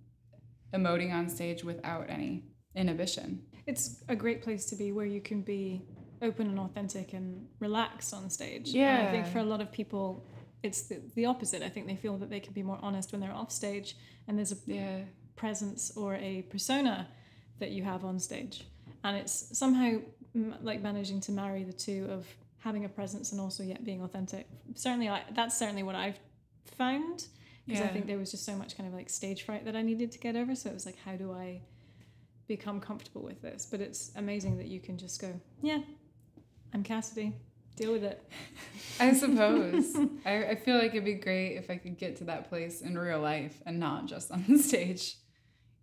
emoting 0.74 1.14
on 1.14 1.28
stage 1.30 1.64
without 1.64 2.10
any 2.10 2.46
inhibition. 2.76 3.44
It's 3.68 4.04
a 4.08 4.16
great 4.16 4.42
place 4.42 4.66
to 4.68 4.76
be 4.76 4.92
where 4.92 5.06
you 5.06 5.22
can 5.22 5.42
be 5.42 5.82
open 6.22 6.48
and 6.48 6.60
authentic 6.60 7.14
and 7.14 7.48
relaxed 7.60 8.14
on 8.14 8.30
stage. 8.30 8.74
And 8.74 9.08
I 9.08 9.12
think 9.12 9.28
for 9.28 9.40
a 9.40 9.44
lot 9.44 9.60
of 9.60 9.72
people, 9.72 10.26
it's 10.64 10.84
the, 10.84 11.02
the 11.16 11.26
opposite. 11.26 11.62
I 11.64 11.70
think 11.70 11.88
they 11.88 11.96
feel 11.96 12.18
that 12.18 12.30
they 12.30 12.40
can 12.40 12.54
be 12.54 12.64
more 12.64 12.80
honest 12.82 13.12
when 13.12 13.20
they're 13.20 13.34
off 13.34 13.52
stage 13.52 13.98
and 14.28 14.38
there's 14.38 14.52
a 14.52 14.58
Yeah. 14.66 15.00
presence 15.36 15.92
or 15.98 16.16
a 16.16 16.44
persona 16.44 17.08
that 17.60 17.72
you 17.72 17.84
have 17.84 18.06
on 18.06 18.20
stage. 18.20 18.66
And 19.04 19.18
it's 19.18 19.58
somehow 19.58 20.00
m- 20.36 20.56
like 20.62 20.82
managing 20.82 21.22
to 21.22 21.32
marry 21.32 21.64
the 21.64 21.74
two 21.74 22.08
of 22.12 22.26
having 22.60 22.86
a 22.86 22.90
presence 22.90 23.32
and 23.32 23.42
also 23.42 23.64
yet 23.64 23.84
being 23.84 24.02
authentic. 24.04 24.48
Certainly, 24.76 25.10
I, 25.10 25.24
that's 25.34 25.58
certainly 25.58 25.84
what 25.84 25.96
I've 25.96 26.20
found 26.78 27.26
because 27.66 27.82
I 27.82 27.88
think 27.88 28.08
there 28.08 28.18
was 28.18 28.32
just 28.32 28.46
so 28.46 28.56
much 28.56 28.76
kind 28.76 28.88
of 28.88 28.94
like 28.94 29.10
stage 29.10 29.44
fright 29.44 29.66
that 29.66 29.76
I 29.76 29.82
needed 29.82 30.12
to 30.14 30.20
get 30.20 30.36
over. 30.36 30.56
So 30.56 30.70
it 30.70 30.74
was 30.74 30.86
like, 30.86 30.98
how 30.98 31.16
do 31.16 31.32
I 31.32 31.62
become 32.48 32.80
comfortable 32.80 33.22
with 33.22 33.42
this? 33.42 33.68
But 33.70 33.82
it's 33.82 34.12
amazing 34.16 34.58
that 34.58 34.68
you 34.68 34.80
can 34.80 34.98
just 34.98 35.22
go, 35.22 35.34
yeah, 35.62 35.80
I'm 36.74 36.84
Cassidy. 36.84 37.34
Deal 37.78 37.94
with 37.94 38.04
it. 38.04 38.22
I 39.00 39.14
suppose. 39.14 39.96
I, 40.26 40.46
I 40.48 40.56
feel 40.56 40.78
like 40.78 40.92
it'd 40.92 41.06
be 41.06 41.14
great 41.14 41.56
if 41.56 41.70
I 41.70 41.78
could 41.78 41.98
get 41.98 42.18
to 42.18 42.26
that 42.26 42.50
place 42.50 42.82
in 42.82 42.98
real 42.98 43.22
life 43.22 43.62
and 43.66 43.80
not 43.80 44.06
just 44.06 44.32
on 44.32 44.44
the 44.48 44.58
stage. 44.62 45.16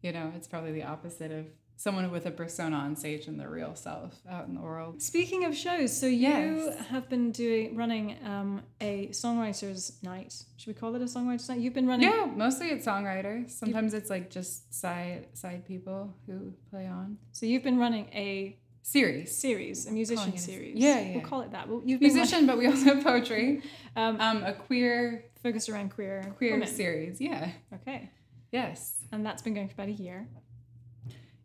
You 0.02 0.12
know, 0.12 0.30
it's 0.37 0.46
probably 0.46 0.72
the 0.72 0.84
opposite 0.84 1.32
of 1.32 1.46
someone 1.78 2.11
with 2.11 2.26
a 2.26 2.30
persona 2.32 2.75
on 2.76 2.97
stage 2.97 3.28
and 3.28 3.38
their 3.38 3.49
real 3.49 3.75
self 3.76 4.12
out 4.28 4.49
in 4.49 4.54
the 4.54 4.61
world. 4.61 5.00
Speaking 5.00 5.44
of 5.44 5.56
shows, 5.56 5.97
so 5.99 6.06
you 6.06 6.18
Yes. 6.28 6.87
have 6.88 7.08
been 7.08 7.30
doing 7.30 7.76
running 7.76 8.16
um, 8.25 8.62
a 8.80 9.06
songwriters 9.12 10.02
night. 10.02 10.35
Should 10.56 10.66
we 10.66 10.75
call 10.75 10.94
it 10.97 11.02
a 11.02 11.04
songwriters 11.04 11.49
night? 11.49 11.61
You've 11.61 11.75
been 11.75 11.87
running. 11.87 12.08
Yeah, 12.11 12.26
mostly 12.26 12.70
it's 12.70 12.85
songwriters. 12.85 13.50
Sometimes 13.50 13.94
it's 13.94 14.11
like 14.11 14.28
just 14.28 14.75
side 14.75 15.28
side 15.35 15.64
people 15.66 16.12
who 16.26 16.52
play 16.70 16.87
on 16.87 17.16
So 17.30 17.47
you've 17.47 17.62
been 17.62 17.78
running 17.78 18.06
a 18.12 18.58
series. 18.82 19.37
series, 19.37 19.87
a 19.87 19.92
musician 19.92 20.32
a- 20.35 20.38
series. 20.38 20.76
yeah, 20.76 20.99
yeah. 21.00 21.12
We'll 21.14 21.25
call 21.25 21.42
it 21.42 21.52
that. 21.52 21.68
Well, 21.68 21.82
you've 21.85 22.00
been 22.00 22.12
Musician, 22.12 22.47
but 22.47 22.58
we 22.58 22.66
also 22.66 22.87
have 22.94 23.04
poetry. 23.04 23.62
um, 23.97 24.20
Um, 24.20 24.42
a 24.42 24.52
queer 24.52 25.26
focused 25.44 25.68
around 25.68 25.90
queer 25.94 26.35
queer 26.38 26.54
women. 26.54 26.66
series. 26.68 27.20
Yeah. 27.20 27.52
Okay, 27.73 28.11
Yes. 28.50 28.97
and 29.12 29.25
that's 29.25 29.42
been 29.42 29.54
going 29.54 29.68
for 29.68 29.75
about 29.75 29.88
a 29.88 29.92
year. 29.92 30.26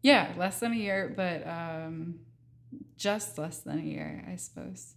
Yeah, 0.03 0.33
less 0.37 0.59
than 0.59 0.73
a 0.73 0.75
year, 0.75 1.11
but 1.15 1.47
um, 1.47 2.19
just 2.97 3.37
less 3.37 3.59
than 3.59 3.79
a 3.79 3.83
year, 3.83 4.23
I 4.31 4.35
suppose. 4.35 4.93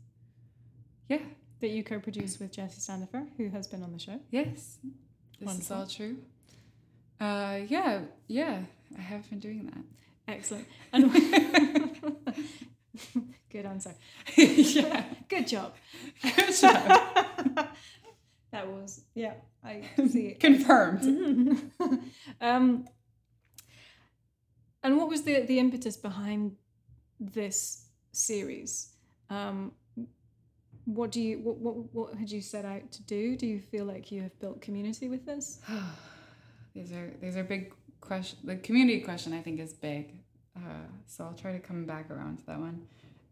Yeah. 1.08 1.20
That 1.60 1.68
you 1.70 1.84
co-produced 1.84 2.40
with 2.40 2.52
Jesse 2.52 2.80
Sandifer, 2.80 3.26
who 3.38 3.48
has 3.48 3.66
been 3.68 3.82
on 3.82 3.92
the 3.92 3.98
show. 3.98 4.20
Yes. 4.30 4.78
This 5.40 5.58
is 5.58 5.70
all 5.70 5.86
true. 5.86 6.18
Uh, 7.20 7.60
yeah, 7.68 8.00
yeah, 8.26 8.60
I 8.98 9.00
have 9.00 9.28
been 9.30 9.38
doing 9.38 9.66
that. 9.66 10.34
Excellent. 10.34 10.66
And 10.92 11.12
good 13.50 13.64
answer. 13.64 13.94
yeah, 14.36 15.04
Good 15.28 15.46
job. 15.46 15.74
good 16.22 16.54
job. 16.54 17.58
That 18.52 18.68
was 18.68 19.02
yeah. 19.14 19.34
I 19.62 19.82
see 20.08 20.28
it. 20.28 20.40
Confirmed. 20.40 21.70
um, 22.40 22.86
And 24.86 24.96
what 24.96 25.08
was 25.08 25.22
the 25.22 25.40
the 25.40 25.58
impetus 25.58 25.96
behind 25.96 26.52
this 27.18 27.88
series? 28.12 28.92
Um, 29.30 29.72
what 30.84 31.10
do 31.10 31.20
you 31.20 31.40
what, 31.40 31.56
what 31.56 31.74
what 31.92 32.14
had 32.14 32.30
you 32.30 32.40
set 32.40 32.64
out 32.64 32.92
to 32.92 33.02
do? 33.02 33.36
Do 33.36 33.48
you 33.48 33.58
feel 33.58 33.84
like 33.84 34.12
you 34.12 34.22
have 34.22 34.38
built 34.38 34.60
community 34.60 35.08
with 35.08 35.26
this? 35.26 35.58
these 36.74 36.92
are 36.92 37.12
these 37.20 37.36
are 37.36 37.42
big 37.42 37.72
question. 38.00 38.38
The 38.44 38.58
community 38.58 39.00
question 39.00 39.32
I 39.32 39.42
think 39.42 39.58
is 39.58 39.72
big, 39.72 40.20
uh, 40.56 40.86
so 41.06 41.24
I'll 41.24 41.34
try 41.34 41.50
to 41.50 41.58
come 41.58 41.84
back 41.84 42.08
around 42.08 42.36
to 42.38 42.46
that 42.46 42.60
one. 42.60 42.86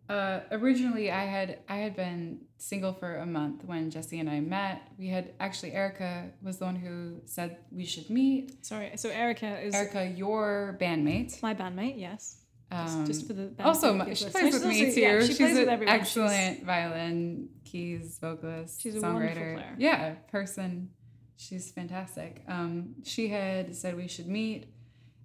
Uh, 0.08 0.40
originally, 0.50 1.11
I 1.11 1.25
had 1.25 1.61
I 1.68 1.76
had 1.78 1.96
been 1.96 2.40
single 2.58 2.92
for 2.92 3.16
a 3.16 3.26
month 3.26 3.64
when 3.64 3.90
Jesse 3.90 4.20
and 4.20 4.28
I 4.28 4.40
met. 4.40 4.82
We 4.99 5.08
had 5.08 5.32
actually 5.40 5.73
Erica 5.73 6.30
was 6.42 6.58
the 6.58 6.66
one 6.66 6.76
who 6.76 7.20
said 7.25 7.56
we 7.73 7.84
should 7.87 8.11
meet. 8.11 8.64
Sorry, 8.66 8.92
so 8.96 9.08
Erica 9.08 9.58
is 9.61 9.75
Erica, 9.75 10.06
your 10.06 10.76
bandmate. 10.80 11.42
my 11.42 11.54
bandmate. 11.54 11.99
Yes, 11.99 12.42
Um, 12.70 13.06
just 13.06 13.26
for 13.26 13.32
the 13.32 13.50
also, 13.64 13.94
my, 13.94 14.12
she 14.12 14.26
plays 14.26 14.52
with 14.52 14.66
me 14.66 14.92
too. 14.94 15.00
yeah, 15.00 15.20
she 15.20 15.26
she's 15.28 15.37
plays 15.38 15.58
with 15.58 15.68
everyone. 15.68 15.94
She's- 16.00 16.08
excellent 16.08 16.64
violin, 16.64 17.49
keys, 17.64 18.18
vocalist, 18.20 18.82
She's 18.82 18.96
a 18.96 19.00
wonderful 19.00 19.37
songwriter. 19.42 19.54
player. 19.54 19.75
Yeah, 19.78 20.14
person. 20.30 20.90
She's 21.37 21.70
fantastic. 21.73 22.42
Um, 22.46 22.94
she 23.04 23.28
had 23.28 23.75
said 23.75 23.96
we 23.96 24.08
should 24.08 24.28
meet, 24.28 24.66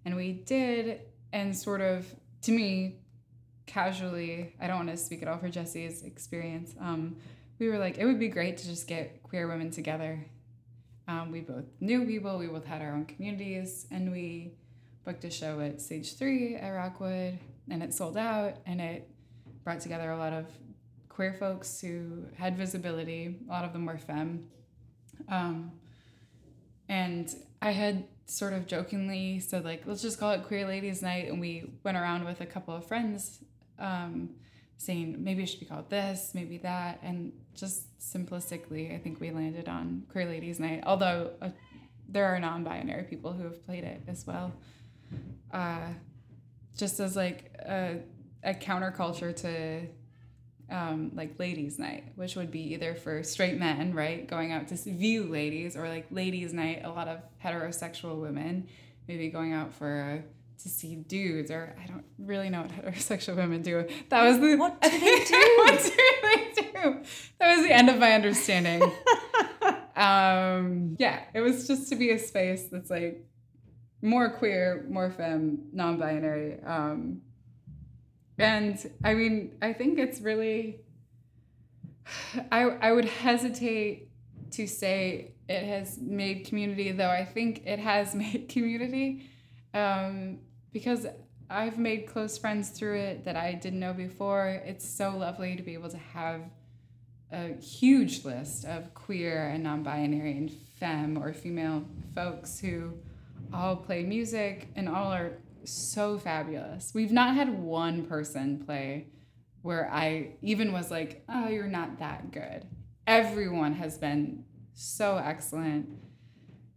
and 0.06 0.16
we 0.16 0.32
did. 0.32 1.02
And 1.32 1.56
sort 1.56 1.82
of, 1.82 2.08
to 2.44 2.52
me, 2.52 3.02
casually, 3.70 4.56
I 4.60 4.68
don't 4.68 4.78
want 4.78 4.90
to 4.90 4.98
speak 4.98 5.22
at 5.22 5.28
all 5.28 5.38
for 5.38 5.48
Jesse's 5.48 6.04
experience. 6.04 6.76
Um, 6.80 7.18
we 7.60 7.70
were 7.70 7.78
like, 7.78 7.98
it 7.98 8.06
would 8.06 8.20
be 8.20 8.28
great 8.28 8.58
to 8.58 8.66
just 8.66 8.88
get 8.88 9.22
queer 9.24 9.48
women 9.48 9.70
together. 9.70 10.26
Um, 11.08 11.32
we 11.32 11.42
both 11.42 11.66
knew 11.80 12.06
people, 12.06 12.38
we 12.38 12.48
both 12.48 12.66
had 12.66 12.82
our 12.82 12.94
own 12.94 13.06
communities, 13.06 13.88
and 13.92 14.12
we 14.12 14.54
booked 15.06 15.24
a 15.24 15.30
show 15.30 15.60
at 15.60 15.82
Stage 15.82 16.18
3 16.18 16.56
at 16.56 16.70
Rockwood, 16.70 17.40
and 17.70 17.84
it 17.84 17.94
sold 17.94 18.18
out, 18.18 18.58
and 18.66 18.82
it 18.82 19.10
brought 19.64 19.82
together 19.82 20.12
a 20.12 20.18
lot 20.18 20.34
of 20.34 20.46
queer 21.08 21.34
folks 21.34 21.80
who 21.80 22.26
had 22.38 22.58
visibility. 22.58 23.38
A 23.48 23.52
lot 23.52 23.66
of 23.66 23.74
them 23.74 23.86
were 23.86 23.98
femme. 23.98 24.48
Um, 25.28 25.74
and 26.88 27.30
I 27.62 27.72
had 27.72 28.06
sort 28.26 28.54
of 28.54 28.68
jokingly 28.68 29.40
said, 29.40 29.66
like, 29.66 29.84
let's 29.86 30.02
just 30.02 30.20
call 30.20 30.32
it 30.32 30.44
Queer 30.44 30.66
Ladies 30.66 31.02
Night. 31.02 31.28
And 31.28 31.40
we 31.40 31.72
went 31.84 31.98
around 31.98 32.26
with 32.26 32.42
a 32.42 32.46
couple 32.46 32.76
of 32.76 32.88
friends 32.88 33.44
um, 33.80 34.30
saying, 34.78 35.16
maybe 35.20 35.44
it 35.44 35.48
should 35.48 35.60
be 35.60 35.66
called 35.66 35.90
this, 35.90 36.32
maybe 36.34 36.58
that. 36.60 37.00
And 37.02 37.34
just 37.56 38.00
simplistically, 38.00 38.94
I 38.94 38.98
think 39.00 39.20
we 39.20 39.32
landed 39.32 39.68
on 39.68 40.04
Queer 40.10 40.26
Ladies 40.26 40.60
Night, 40.60 40.84
although 40.86 41.32
uh, 41.42 41.50
there 42.08 42.26
are 42.26 42.40
non 42.40 42.64
binary 42.64 43.04
people 43.04 43.34
who 43.34 43.44
have 43.44 43.66
played 43.66 43.84
it 43.84 44.02
as 44.08 44.26
well. 44.26 44.54
Uh, 45.52 45.90
just 46.78 47.00
as 47.00 47.16
like 47.16 47.56
a, 47.60 48.00
a 48.44 48.54
counterculture 48.54 49.36
to 49.36 49.88
um, 50.72 51.12
like 51.16 51.40
ladies' 51.40 51.80
night, 51.80 52.06
which 52.16 52.36
would 52.36 52.52
be 52.52 52.74
either 52.74 52.94
for 52.94 53.24
straight 53.24 53.58
men, 53.58 53.94
right, 53.94 54.28
going 54.28 54.52
out 54.52 54.68
to 54.68 54.76
view 54.76 55.24
ladies, 55.24 55.76
or 55.76 55.90
like 55.90 56.06
ladies' 56.12 56.54
night, 56.54 56.82
a 56.84 56.90
lot 56.90 57.08
of 57.08 57.20
heterosexual 57.44 58.22
women 58.22 58.68
maybe 59.10 59.28
going 59.30 59.52
out 59.52 59.74
for 59.74 60.00
a, 60.00 60.24
to 60.60 60.70
see 60.70 60.96
dudes, 60.96 61.52
or 61.52 61.76
I 61.82 61.88
don't 61.88 62.06
really 62.18 62.50
know 62.50 62.62
what 62.62 62.72
heterosexual 62.72 63.36
women 63.36 63.62
do. 63.62 63.88
That 64.10 64.24
was 64.24 64.40
the 64.40 64.56
What 64.56 64.82
do 64.82 64.90
they 64.90 65.00
do? 65.26 65.56
what 65.58 65.84
do 65.84 65.92
they 66.24 66.62
do? 66.62 67.04
That 67.40 67.56
was 67.58 67.66
the 67.66 67.74
end 67.74 67.90
of 67.90 67.98
my 67.98 68.14
understanding. 68.14 68.82
um, 69.96 70.96
yeah, 71.00 71.22
it 71.34 71.42
was 71.42 71.68
just 71.68 71.90
to 71.90 71.96
be 71.96 72.12
a 72.12 72.20
space 72.20 72.66
that's 72.72 72.90
like 72.90 73.26
more 74.02 74.30
queer, 74.30 74.86
more 74.90 75.12
femme, 75.12 75.60
non-binary. 75.74 76.62
Um, 76.64 77.22
and 78.38 78.90
I 79.04 79.14
mean, 79.14 79.58
I 79.62 79.74
think 79.74 80.00
it's 80.00 80.22
really. 80.22 80.82
I 82.52 82.64
I 82.64 82.92
would 82.92 83.06
hesitate 83.06 84.10
to 84.52 84.68
say 84.68 85.34
it 85.48 85.64
has 85.64 85.98
made 86.00 86.46
community, 86.46 86.92
though 86.92 87.10
I 87.10 87.26
think 87.26 87.64
it 87.66 87.80
has 87.80 88.16
made 88.24 88.48
community, 88.50 89.30
um, 89.74 90.40
because 90.72 91.06
I've 91.50 91.78
made 91.78 92.06
close 92.08 92.38
friends 92.38 92.70
through 92.70 92.98
it 93.00 93.26
that 93.26 93.36
I 93.36 93.54
didn't 93.54 93.80
know 93.80 93.94
before. 93.94 94.62
It's 94.66 94.88
so 94.88 95.18
lovely 95.18 95.56
to 95.56 95.64
be 95.64 95.74
able 95.74 95.90
to 95.90 95.98
have 95.98 96.42
a 97.32 97.54
huge 97.54 98.26
list 98.26 98.66
of 98.66 98.94
queer 98.94 99.48
and 99.48 99.64
non-binary 99.64 100.38
and 100.38 100.52
femme 100.80 101.18
or 101.18 101.34
female 101.34 101.86
folks 102.16 102.60
who 102.60 102.94
all 103.54 103.76
play 103.76 104.04
music 104.04 104.68
and 104.76 104.88
all 104.90 105.12
are 105.12 105.38
so 105.64 106.18
fabulous. 106.18 106.92
We've 106.94 107.12
not 107.12 107.36
had 107.36 107.60
one 107.60 108.06
person 108.06 108.64
play 108.66 109.08
where 109.62 109.92
I 109.92 110.36
even 110.42 110.72
was 110.72 110.90
like, 110.90 111.24
oh, 111.30 111.50
you're 111.50 111.68
not 111.68 112.00
that 112.00 112.32
good. 112.32 112.66
Everyone 113.06 113.74
has 113.74 113.98
been 113.98 114.46
so 114.74 115.18
excellent. 115.18 115.90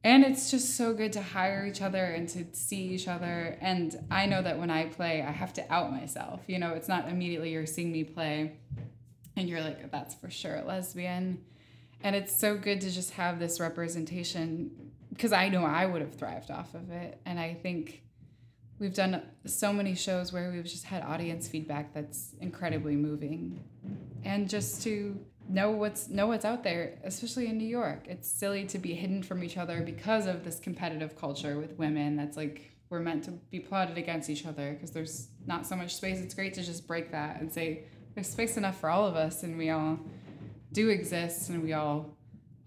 And 0.04 0.24
it's 0.24 0.50
just 0.50 0.76
so 0.76 0.94
good 0.94 1.12
to 1.12 1.22
hire 1.22 1.64
each 1.64 1.80
other 1.80 2.04
and 2.04 2.28
to 2.30 2.44
see 2.52 2.88
each 2.88 3.06
other. 3.06 3.56
And 3.60 4.04
I 4.10 4.26
know 4.26 4.42
that 4.42 4.58
when 4.58 4.70
I 4.70 4.86
play, 4.86 5.22
I 5.22 5.30
have 5.30 5.52
to 5.54 5.72
out 5.72 5.92
myself. 5.92 6.42
You 6.48 6.58
know, 6.58 6.74
it's 6.74 6.88
not 6.88 7.08
immediately 7.08 7.52
you're 7.52 7.66
seeing 7.66 7.92
me 7.92 8.02
play 8.02 8.56
and 9.36 9.48
you're 9.48 9.60
like, 9.60 9.90
that's 9.92 10.14
for 10.14 10.28
sure 10.28 10.56
a 10.56 10.64
lesbian. 10.64 11.44
And 12.02 12.16
it's 12.16 12.36
so 12.36 12.56
good 12.56 12.80
to 12.80 12.90
just 12.90 13.12
have 13.12 13.38
this 13.38 13.60
representation 13.60 14.92
because 15.10 15.32
I 15.32 15.48
know 15.48 15.64
I 15.64 15.86
would 15.86 16.00
have 16.00 16.14
thrived 16.14 16.50
off 16.50 16.74
of 16.74 16.90
it. 16.90 17.20
And 17.24 17.38
I 17.38 17.54
think 17.54 18.02
we've 18.80 18.94
done 18.94 19.22
so 19.46 19.72
many 19.72 19.94
shows 19.94 20.32
where 20.32 20.50
we've 20.50 20.64
just 20.64 20.84
had 20.84 21.04
audience 21.04 21.46
feedback 21.46 21.94
that's 21.94 22.34
incredibly 22.40 22.96
moving. 22.96 23.62
And 24.24 24.48
just 24.48 24.82
to 24.82 25.20
know 25.52 25.70
what's 25.70 26.08
know 26.08 26.26
what's 26.26 26.44
out 26.44 26.64
there, 26.64 26.98
especially 27.04 27.46
in 27.46 27.58
New 27.58 27.66
York. 27.66 28.04
It's 28.06 28.28
silly 28.28 28.64
to 28.66 28.78
be 28.78 28.94
hidden 28.94 29.22
from 29.22 29.44
each 29.44 29.56
other 29.56 29.82
because 29.82 30.26
of 30.26 30.44
this 30.44 30.58
competitive 30.58 31.16
culture 31.16 31.58
with 31.58 31.78
women 31.78 32.16
that's 32.16 32.36
like 32.36 32.70
we're 32.90 33.00
meant 33.00 33.24
to 33.24 33.30
be 33.50 33.60
plotted 33.60 33.96
against 33.96 34.28
each 34.28 34.44
other 34.46 34.72
because 34.72 34.90
there's 34.90 35.28
not 35.46 35.66
so 35.66 35.76
much 35.76 35.94
space. 35.96 36.20
It's 36.20 36.34
great 36.34 36.54
to 36.54 36.62
just 36.62 36.86
break 36.86 37.10
that 37.12 37.40
and 37.40 37.52
say 37.52 37.84
there's 38.14 38.28
space 38.28 38.56
enough 38.56 38.78
for 38.78 38.90
all 38.90 39.06
of 39.06 39.16
us 39.16 39.42
and 39.42 39.56
we 39.56 39.70
all 39.70 39.98
do 40.72 40.88
exist 40.88 41.48
and 41.48 41.62
we 41.62 41.72
all 41.72 42.16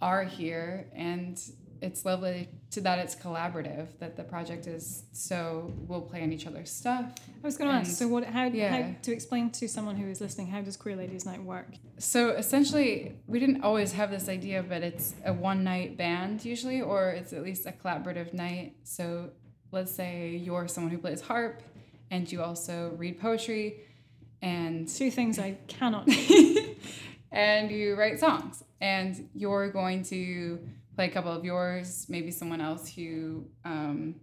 are 0.01 0.23
here 0.23 0.87
and 0.95 1.39
it's 1.81 2.05
lovely 2.05 2.49
to 2.75 2.81
that 2.81 2.99
it's 2.99 3.15
collaborative 3.15 3.87
that 3.99 4.15
the 4.15 4.23
project 4.23 4.67
is 4.67 5.03
so 5.11 5.73
we'll 5.87 6.01
play 6.01 6.21
on 6.23 6.31
each 6.31 6.47
other's 6.47 6.71
stuff 6.71 7.05
I 7.43 7.47
was 7.47 7.57
going 7.57 7.69
to 7.69 7.77
ask. 7.77 7.97
So, 7.97 8.07
what? 8.07 8.23
How, 8.25 8.45
yeah. 8.45 8.69
how 8.69 8.95
to 9.03 9.11
explain 9.11 9.49
to 9.51 9.67
someone 9.67 9.95
who 9.95 10.07
is 10.09 10.19
listening? 10.21 10.47
How 10.47 10.61
does 10.61 10.77
Queer 10.77 10.95
Ladies 10.95 11.25
Night 11.25 11.43
work? 11.43 11.67
so 11.97 12.31
essentially 12.31 13.15
we 13.25 13.39
didn't 13.39 13.63
always 13.63 13.93
have 13.93 14.11
this 14.11 14.27
idea 14.27 14.61
but 14.61 14.83
it's 14.83 15.15
a 15.25 15.31
one 15.31 15.63
night 15.63 15.97
band 15.97 16.43
usually 16.43 16.81
or 16.81 17.09
it's 17.09 17.31
at 17.31 17.41
least 17.41 17.65
a 17.65 17.71
collaborative 17.71 18.33
night 18.33 18.75
so 18.83 19.29
let's 19.71 19.93
say 19.93 20.35
you're 20.35 20.67
someone 20.67 20.91
who 20.91 20.97
plays 20.97 21.21
harp 21.21 21.61
and 22.11 22.29
you 22.29 22.41
also 22.41 22.93
read 22.97 23.19
poetry 23.19 23.79
and 24.41 24.87
Two 24.87 25.09
things 25.09 25.39
I 25.39 25.57
cannot. 25.67 26.07
and 27.31 27.71
you 27.71 27.95
write 27.95 28.19
songs 28.19 28.63
and 28.79 29.27
you're 29.33 29.69
going 29.71 30.03
to 30.03 30.59
play 30.95 31.05
a 31.07 31.11
couple 31.11 31.31
of 31.31 31.43
yours 31.43 32.05
maybe 32.09 32.31
someone 32.31 32.61
else 32.61 32.87
who 32.89 33.45
um, 33.63 34.15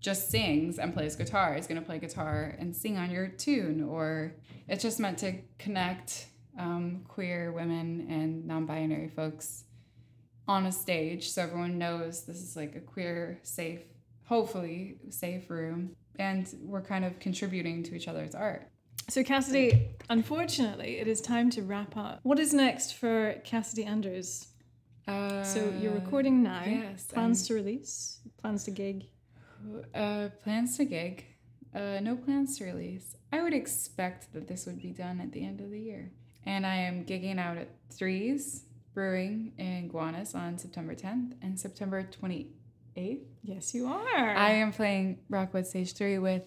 just 0.00 0.30
sings 0.30 0.78
and 0.78 0.92
plays 0.92 1.16
guitar 1.16 1.56
is 1.56 1.66
going 1.66 1.80
to 1.80 1.86
play 1.86 1.98
guitar 1.98 2.54
and 2.58 2.74
sing 2.74 2.98
on 2.98 3.10
your 3.10 3.28
tune 3.28 3.82
or 3.82 4.34
it's 4.68 4.82
just 4.82 5.00
meant 5.00 5.18
to 5.18 5.32
connect 5.58 6.26
um, 6.58 7.02
queer 7.08 7.52
women 7.52 8.06
and 8.10 8.46
non-binary 8.46 9.08
folks 9.08 9.64
on 10.46 10.66
a 10.66 10.72
stage 10.72 11.30
so 11.30 11.42
everyone 11.42 11.78
knows 11.78 12.24
this 12.24 12.42
is 12.42 12.56
like 12.56 12.74
a 12.76 12.80
queer 12.80 13.38
safe 13.42 13.80
hopefully 14.24 14.96
safe 15.10 15.48
room 15.48 15.94
and 16.18 16.54
we're 16.62 16.82
kind 16.82 17.04
of 17.04 17.18
contributing 17.20 17.82
to 17.82 17.94
each 17.94 18.08
other's 18.08 18.34
art 18.34 18.68
So, 19.08 19.24
Cassidy, 19.24 19.88
unfortunately, 20.08 20.98
it 20.98 21.08
is 21.08 21.20
time 21.20 21.50
to 21.50 21.62
wrap 21.62 21.96
up. 21.96 22.20
What 22.22 22.38
is 22.38 22.54
next 22.54 22.94
for 22.94 23.34
Cassidy 23.44 23.84
Andrews? 23.84 24.46
Uh, 25.06 25.42
So, 25.44 25.72
you're 25.80 25.94
recording 25.94 26.42
now. 26.42 26.62
yes, 26.64 27.04
Plans 27.04 27.46
to 27.48 27.54
release? 27.54 28.20
Plans 28.40 28.64
to 28.64 28.70
gig? 28.70 29.06
Uh, 29.94 30.28
plans 30.42 30.76
to 30.76 30.84
gig. 30.84 31.24
Uh, 31.74 32.00
no 32.00 32.16
plans 32.16 32.58
to 32.58 32.64
release. 32.64 33.16
I 33.32 33.42
would 33.42 33.54
expect 33.54 34.32
that 34.34 34.46
this 34.48 34.66
would 34.66 34.80
be 34.80 34.90
done 34.90 35.20
at 35.20 35.32
the 35.32 35.44
end 35.44 35.60
of 35.60 35.70
the 35.70 35.80
year. 35.80 36.12
And 36.44 36.66
I 36.66 36.76
am 36.76 37.04
gigging 37.04 37.38
out 37.38 37.56
at 37.56 37.68
Threes 37.90 38.64
Brewing 38.94 39.52
in 39.58 39.88
Gowanus 39.88 40.34
on 40.34 40.58
September 40.58 40.94
10th 40.94 41.34
and 41.40 41.58
September 41.58 42.02
28th. 42.02 43.20
Yes, 43.42 43.74
you 43.74 43.86
are. 43.86 44.36
I 44.36 44.50
am 44.52 44.72
playing 44.72 45.20
Rockwood 45.30 45.66
Stage 45.66 45.94
3 45.94 46.18
with 46.18 46.42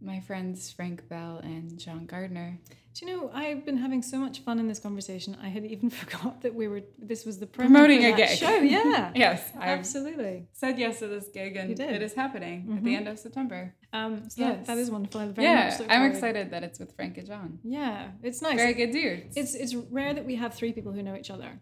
my 0.00 0.20
friends 0.20 0.70
Frank 0.70 1.08
Bell 1.08 1.38
and 1.42 1.78
John 1.78 2.04
Gardner. 2.06 2.58
Do 2.94 3.06
you 3.06 3.16
know 3.16 3.30
I've 3.32 3.64
been 3.64 3.78
having 3.78 4.02
so 4.02 4.18
much 4.18 4.40
fun 4.40 4.58
in 4.58 4.68
this 4.68 4.78
conversation. 4.78 5.34
I 5.42 5.48
had 5.48 5.64
even 5.64 5.88
forgot 6.02 6.42
that 6.42 6.54
we 6.54 6.68
were. 6.68 6.82
This 6.98 7.24
was 7.24 7.38
the 7.38 7.46
Promoting 7.46 8.04
a 8.04 8.12
gig. 8.14 8.28
show. 8.38 8.56
Yeah, 8.58 9.12
Yes, 9.24 9.50
I've 9.56 9.78
absolutely. 9.80 10.46
said 10.52 10.78
yes 10.78 10.98
to 10.98 11.08
this 11.08 11.28
gig 11.32 11.56
and 11.56 11.78
it 11.80 12.02
is 12.02 12.12
happening 12.14 12.68
at 12.70 12.80
Mhm. 12.82 12.84
the 12.84 12.94
end 12.94 13.08
of 13.08 13.18
September. 13.18 13.74
Um, 13.94 14.28
so 14.28 14.42
that, 14.42 14.66
that 14.66 14.78
is 14.78 14.90
wonderful. 14.90 15.20
I 15.22 15.28
very 15.28 15.46
yeah, 15.48 15.78
I'm 15.88 16.10
excited 16.10 16.50
that 16.50 16.62
it's 16.64 16.78
with 16.78 16.94
Frank 16.94 17.16
and 17.18 17.26
John. 17.26 17.58
Yeah, 17.64 18.10
it's 18.22 18.42
nice. 18.42 18.56
Very 18.56 18.74
good 18.74 18.90
dudes. 18.90 19.36
It's 19.36 19.54
it's 19.54 19.74
rare 19.74 20.12
that 20.14 20.26
we 20.26 20.34
have 20.36 20.52
three 20.54 20.72
people 20.72 20.92
who 20.92 21.02
know 21.02 21.16
each 21.16 21.30
other. 21.30 21.60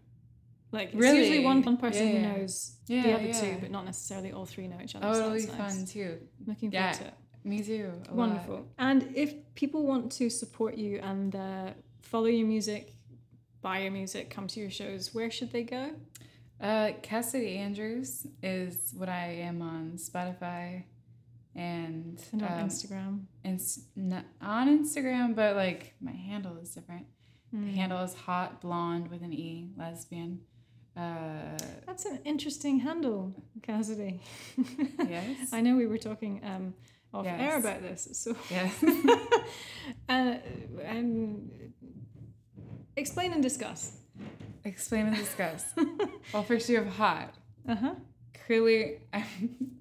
Like 0.73 0.89
it's 0.89 0.95
Really? 0.95 1.19
usually 1.19 1.39
one, 1.45 1.61
one 1.63 1.77
person 1.77 2.07
Yeah, 2.07 2.13
who 2.13 2.19
yeah. 2.19 2.31
knows 2.37 2.77
the 2.87 2.93
Yeah, 2.95 3.15
other 3.15 3.33
two, 3.33 3.57
but 3.59 3.71
not 3.71 3.83
necessarily 3.85 4.31
all 4.31 4.45
three 4.45 4.67
know 4.67 4.79
each 4.83 4.95
other. 4.95 5.05
oh, 5.07 5.13
so 5.13 5.19
it'll 5.19 5.33
be 5.33 5.41
that's 5.45 5.57
nice. 5.57 5.75
fun 5.75 5.85
too. 5.85 6.17
Looking 6.45 6.71
forward 6.71 6.93
to 6.93 7.05
it. 7.05 7.13
Me 7.43 7.63
too. 7.63 7.91
a 7.93 8.07
lot. 8.09 8.15
Wonderful. 8.15 8.67
And 8.77 9.11
if 9.15 9.33
people 9.55 9.83
want 9.85 10.11
to 10.13 10.29
support 10.29 10.75
you 10.77 10.99
and 10.99 11.35
uh, 11.35 11.69
follow 12.01 12.25
your 12.27 12.47
music, 12.47 12.93
buy 13.61 13.79
your 13.79 13.91
music, 13.91 14.29
come 14.29 14.47
to 14.47 14.59
your 14.59 14.69
shows, 14.69 15.13
where 15.13 15.31
should 15.31 15.51
they 15.51 15.63
go? 15.63 15.91
Uh, 16.59 16.91
Cassidy 17.01 17.57
Andrews 17.57 18.27
is 18.43 18.93
what 18.95 19.09
I 19.09 19.27
am 19.41 19.61
on 19.61 19.93
Spotify 19.97 20.83
and, 21.55 22.21
And 22.31 22.43
on 22.43 22.59
um, 22.61 22.69
Instagram. 22.69 23.21
Inst- 23.43 23.87
on 24.41 24.67
Instagram, 24.85 25.35
but 25.35 25.55
like 25.55 25.95
my 25.99 26.11
handle 26.11 26.57
is 26.61 26.69
different. 26.73 27.07
Hmm. 27.51 27.65
The 27.65 27.71
handle 27.73 28.03
is 28.03 28.13
hot 28.13 28.61
blonde 28.61 29.09
with 29.09 29.23
an 29.23 29.33
e 29.33 29.71
lesbian. 29.77 30.41
Uh, 30.95 31.57
That's 31.87 32.05
an 32.05 32.19
interesting 32.25 32.79
handle, 32.79 33.33
Cassidy. 33.63 34.21
Yes. 35.09 35.49
I 35.51 35.61
know 35.61 35.75
we 35.75 35.87
were 35.87 35.97
talking 35.97 36.41
um, 36.43 36.73
off 37.13 37.25
air 37.25 37.57
about 37.57 37.81
this. 37.81 38.07
So, 38.13 38.35
yes. 38.49 38.83
and 40.07 40.41
um, 40.87 41.51
explain 42.95 43.33
and 43.33 43.43
discuss. 43.43 43.97
Explain 44.63 45.07
and 45.07 45.15
discuss. 45.15 45.73
well, 46.33 46.43
first 46.43 46.69
you 46.69 46.77
have 46.77 46.87
hot. 46.87 47.35
Uh 47.67 47.75
huh. 47.75 47.95
Clearly, 48.45 48.99
I'm, 49.11 49.25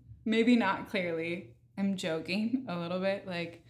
maybe 0.24 0.56
not 0.56 0.88
clearly. 0.88 1.50
I'm 1.78 1.96
joking 1.96 2.66
a 2.68 2.78
little 2.78 3.00
bit. 3.00 3.26
Like, 3.26 3.64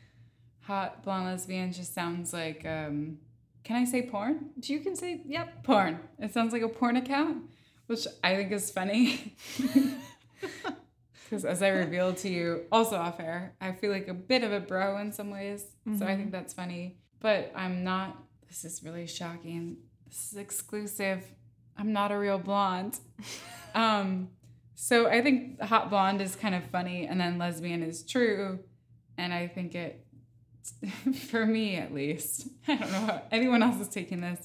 hot 0.60 1.02
blonde 1.02 1.26
lesbian 1.26 1.72
just 1.72 1.94
sounds 1.94 2.32
like. 2.32 2.64
Um, 2.64 3.18
can 3.62 3.76
I 3.76 3.84
say 3.84 4.02
porn? 4.02 4.50
You 4.62 4.80
can 4.80 4.96
say, 4.96 5.20
yep. 5.26 5.64
Porn. 5.64 6.00
It 6.18 6.32
sounds 6.32 6.52
like 6.52 6.62
a 6.62 6.68
porn 6.68 6.96
account, 6.96 7.42
which 7.86 8.06
I 8.24 8.34
think 8.34 8.52
is 8.52 8.70
funny. 8.70 9.34
Because 11.30 11.44
as 11.44 11.62
I 11.62 11.68
revealed 11.68 12.16
to 12.18 12.28
you, 12.28 12.64
also 12.72 12.96
off 12.96 13.20
air, 13.20 13.54
I 13.60 13.70
feel 13.70 13.92
like 13.92 14.08
a 14.08 14.14
bit 14.14 14.42
of 14.42 14.50
a 14.50 14.58
bro 14.58 14.98
in 14.98 15.12
some 15.12 15.30
ways. 15.30 15.64
So 15.96 16.04
I 16.04 16.16
think 16.16 16.32
that's 16.32 16.52
funny. 16.52 16.96
But 17.20 17.52
I'm 17.54 17.84
not, 17.84 18.20
this 18.48 18.64
is 18.64 18.82
really 18.82 19.06
shocking. 19.06 19.76
This 20.08 20.32
is 20.32 20.38
exclusive. 20.38 21.22
I'm 21.76 21.92
not 21.92 22.10
a 22.10 22.18
real 22.18 22.38
blonde. 22.38 22.98
um, 23.76 24.30
so 24.74 25.06
I 25.06 25.22
think 25.22 25.60
hot 25.60 25.88
blonde 25.88 26.20
is 26.20 26.34
kind 26.34 26.54
of 26.54 26.64
funny, 26.64 27.06
and 27.06 27.20
then 27.20 27.38
lesbian 27.38 27.84
is 27.84 28.02
true. 28.02 28.58
And 29.16 29.32
I 29.32 29.46
think 29.46 29.76
it, 29.76 30.04
for 31.28 31.46
me 31.46 31.76
at 31.76 31.94
least, 31.94 32.48
I 32.66 32.74
don't 32.74 32.90
know 32.90 33.06
how 33.06 33.22
anyone 33.30 33.62
else 33.62 33.80
is 33.80 33.88
taking 33.88 34.20
this, 34.20 34.40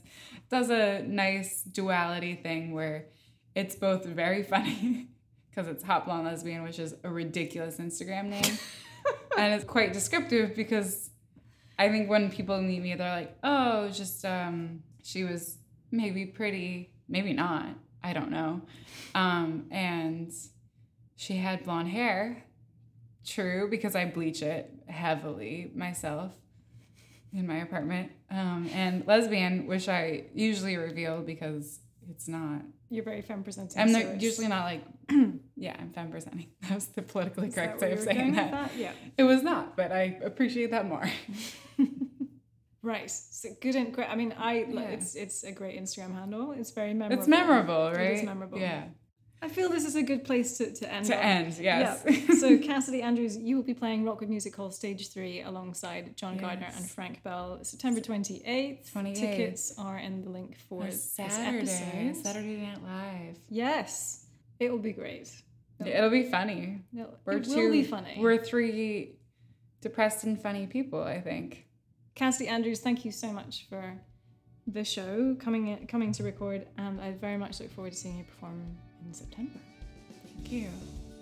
does 0.51 0.69
a 0.69 1.01
nice 1.01 1.63
duality 1.63 2.35
thing 2.35 2.73
where 2.73 3.07
it's 3.55 3.75
both 3.75 4.05
very 4.05 4.43
funny 4.43 5.09
because 5.55 5.69
it's 5.69 5.83
hot 5.83 6.05
blonde 6.05 6.25
lesbian, 6.25 6.63
which 6.63 6.79
is 6.79 6.95
a 7.03 7.09
ridiculous 7.09 7.77
Instagram 7.77 8.25
name, 8.25 8.57
and 9.37 9.53
it's 9.53 9.63
quite 9.63 9.93
descriptive 9.93 10.55
because 10.55 11.09
I 11.79 11.89
think 11.89 12.09
when 12.09 12.31
people 12.31 12.61
meet 12.61 12.81
me, 12.81 12.95
they're 12.95 13.15
like, 13.15 13.37
"Oh, 13.43 13.89
just 13.89 14.25
um, 14.25 14.83
she 15.03 15.23
was 15.23 15.57
maybe 15.91 16.25
pretty, 16.25 16.91
maybe 17.07 17.33
not. 17.33 17.67
I 18.03 18.13
don't 18.13 18.31
know." 18.31 18.61
Um, 19.13 19.65
and 19.71 20.31
she 21.15 21.37
had 21.37 21.63
blonde 21.63 21.89
hair. 21.89 22.43
True, 23.25 23.67
because 23.69 23.95
I 23.95 24.05
bleach 24.05 24.43
it 24.43 24.71
heavily 24.87 25.71
myself 25.73 26.31
in 27.33 27.47
my 27.47 27.57
apartment. 27.57 28.11
Um, 28.29 28.69
and 28.71 29.05
lesbian, 29.07 29.65
which 29.65 29.89
I 29.89 30.25
usually 30.33 30.77
reveal 30.77 31.21
because 31.21 31.79
it's 32.09 32.27
not. 32.27 32.61
You're 32.89 33.03
very 33.03 33.21
femme 33.21 33.43
presenting. 33.43 33.81
I'm 33.81 33.89
so 33.89 34.15
usually 34.19 34.47
not 34.47 34.65
like, 34.65 34.83
yeah, 35.55 35.75
I'm 35.79 35.89
femme 35.91 36.11
presenting. 36.11 36.47
That 36.63 36.75
was 36.75 36.85
the 36.87 37.01
politically 37.01 37.47
is 37.49 37.55
correct 37.55 37.81
way 37.81 37.93
of 37.93 37.99
saying 37.99 38.35
with 38.35 38.51
that. 38.51 38.71
Yeah. 38.75 38.91
It 39.17 39.23
was 39.23 39.41
not, 39.43 39.75
but 39.77 39.91
I 39.91 40.19
appreciate 40.23 40.71
that 40.71 40.87
more. 40.87 41.09
Right. 42.81 43.09
So 43.09 43.49
good 43.61 43.75
and 43.75 43.91
great. 43.91 44.09
I 44.11 44.15
mean, 44.15 44.31
I 44.37 44.63
Yeah. 44.69 44.81
it's 44.81 45.15
it's 45.15 45.43
a 45.43 45.51
great 45.51 45.81
Instagram 45.81 46.13
handle. 46.13 46.51
It's 46.51 46.69
very 46.69 46.93
memorable. 46.93 47.19
It's 47.19 47.27
memorable, 47.27 47.91
right? 47.91 48.11
is 48.17 48.23
memorable. 48.23 48.59
Yeah. 48.59 48.83
I 49.41 49.47
feel 49.49 49.69
this 49.69 49.85
is 49.85 49.95
a 49.95 50.01
good 50.03 50.23
place 50.23 50.57
to, 50.59 50.71
to 50.71 50.91
end. 50.93 51.05
To 51.07 51.15
on. 51.17 51.21
end, 51.23 51.57
yes. 51.57 52.03
So 52.39 52.57
Cassidy 52.59 53.01
Andrews, 53.01 53.35
you 53.37 53.55
will 53.55 53.63
be 53.63 53.73
playing 53.73 54.03
Rockwood 54.05 54.29
Music 54.29 54.55
Hall 54.55 54.69
Stage 54.71 55.09
Three 55.11 55.41
alongside 55.41 56.15
John 56.15 56.37
Gardner 56.37 56.69
and 56.75 56.89
Frank 56.89 57.23
Bell, 57.23 57.59
September 57.63 58.01
twenty 58.01 58.43
eighth. 58.45 58.91
28th. 58.93 59.15
Tickets 59.15 59.73
are 59.79 59.97
in 59.97 60.23
the 60.23 60.29
link 60.29 60.55
for 60.69 60.83
this 60.83 61.11
Saturday, 61.11 61.57
episode. 61.57 62.23
Saturday 62.23 62.57
Night 62.57 62.83
Live. 62.83 63.39
Yes, 63.49 64.24
it 64.59 64.71
will 64.71 64.79
be 64.79 64.93
great. 64.93 65.29
It'll 65.85 66.09
be 66.09 66.23
funny. 66.23 66.81
It'll- 66.93 67.19
We're 67.25 67.33
it 67.37 67.47
will 67.47 67.55
two, 67.55 67.71
be 67.71 67.83
funny. 67.83 68.15
We're 68.19 68.37
three 68.37 69.15
depressed 69.81 70.23
and 70.23 70.41
funny 70.41 70.67
people, 70.67 71.01
I 71.03 71.19
think. 71.21 71.67
Cassidy 72.15 72.47
Andrews, 72.47 72.79
thank 72.79 73.03
you 73.03 73.11
so 73.11 73.31
much 73.33 73.67
for 73.69 73.99
the 74.67 74.83
show 74.83 75.35
coming 75.39 75.67
in, 75.67 75.85
coming 75.87 76.11
to 76.13 76.23
record, 76.23 76.65
and 76.77 76.99
I 77.01 77.11
very 77.11 77.37
much 77.37 77.59
look 77.59 77.71
forward 77.71 77.91
to 77.93 77.97
seeing 77.97 78.17
you 78.17 78.23
perform 78.23 78.63
in 79.05 79.13
September. 79.13 79.59
Thank 80.33 80.51
you. 80.51 80.69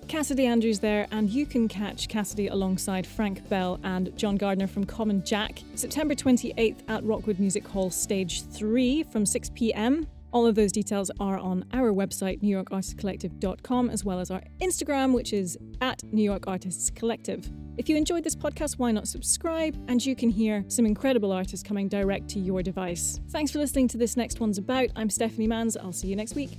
Cassidy 0.08 0.46
Andrews 0.46 0.80
there, 0.80 1.08
and 1.12 1.30
you 1.30 1.46
can 1.46 1.68
catch 1.68 2.08
Cassidy 2.10 2.48
alongside 2.48 3.08
Frank 3.08 3.48
Bell 3.50 3.80
and 3.84 4.16
John 4.18 4.36
Gardner 4.36 4.68
from 4.68 4.84
Common 4.86 5.24
Jack 5.26 5.62
September 5.76 6.14
28th 6.14 6.84
at 6.90 7.04
Rockwood 7.06 7.40
Music 7.40 7.66
Hall 7.68 7.90
Stage 7.90 8.44
3 8.44 9.04
from 9.04 9.26
6 9.26 9.50
pm. 9.56 10.06
All 10.34 10.48
of 10.48 10.56
those 10.56 10.72
details 10.72 11.12
are 11.20 11.38
on 11.38 11.64
our 11.74 11.94
website, 11.94 12.42
newyorkartistcollective.com, 12.42 13.90
as 13.92 14.04
well 14.04 14.20
as 14.20 14.32
our 14.32 14.42
Instagram, 14.60 15.14
which 15.14 15.32
is 15.32 15.58
at 15.80 16.04
New 16.12 16.24
York 16.24 16.46
Artists 16.48 16.90
Collective. 16.90 17.48
If 17.78 17.88
you 17.88 17.96
enjoyed 17.96 18.24
this 18.24 18.36
podcast, 18.36 18.80
why 18.80 18.92
not 18.92 19.08
subscribe? 19.08 19.76
And 19.88 20.04
you 20.04 20.16
can 20.16 20.30
hear 20.30 20.66
some 20.68 20.88
incredible 20.88 21.32
artists 21.32 21.66
coming 21.66 21.88
direct 21.88 22.30
to 22.30 22.40
your 22.40 22.64
device. 22.64 23.20
Thanks 23.30 23.52
for 23.52 23.60
listening 23.60 23.88
to 23.90 23.98
this 23.98 24.18
next 24.18 24.40
one's 24.40 24.58
about. 24.58 24.90
I'm 24.96 25.10
Stephanie 25.10 25.48
Manns. 25.48 25.78
I'll 25.80 25.94
see 25.94 26.08
you 26.08 26.16
next 26.16 26.36
week. 26.36 26.58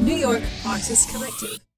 New 0.00 0.14
York 0.14 0.42
Artists 0.64 1.10
Collective. 1.10 1.75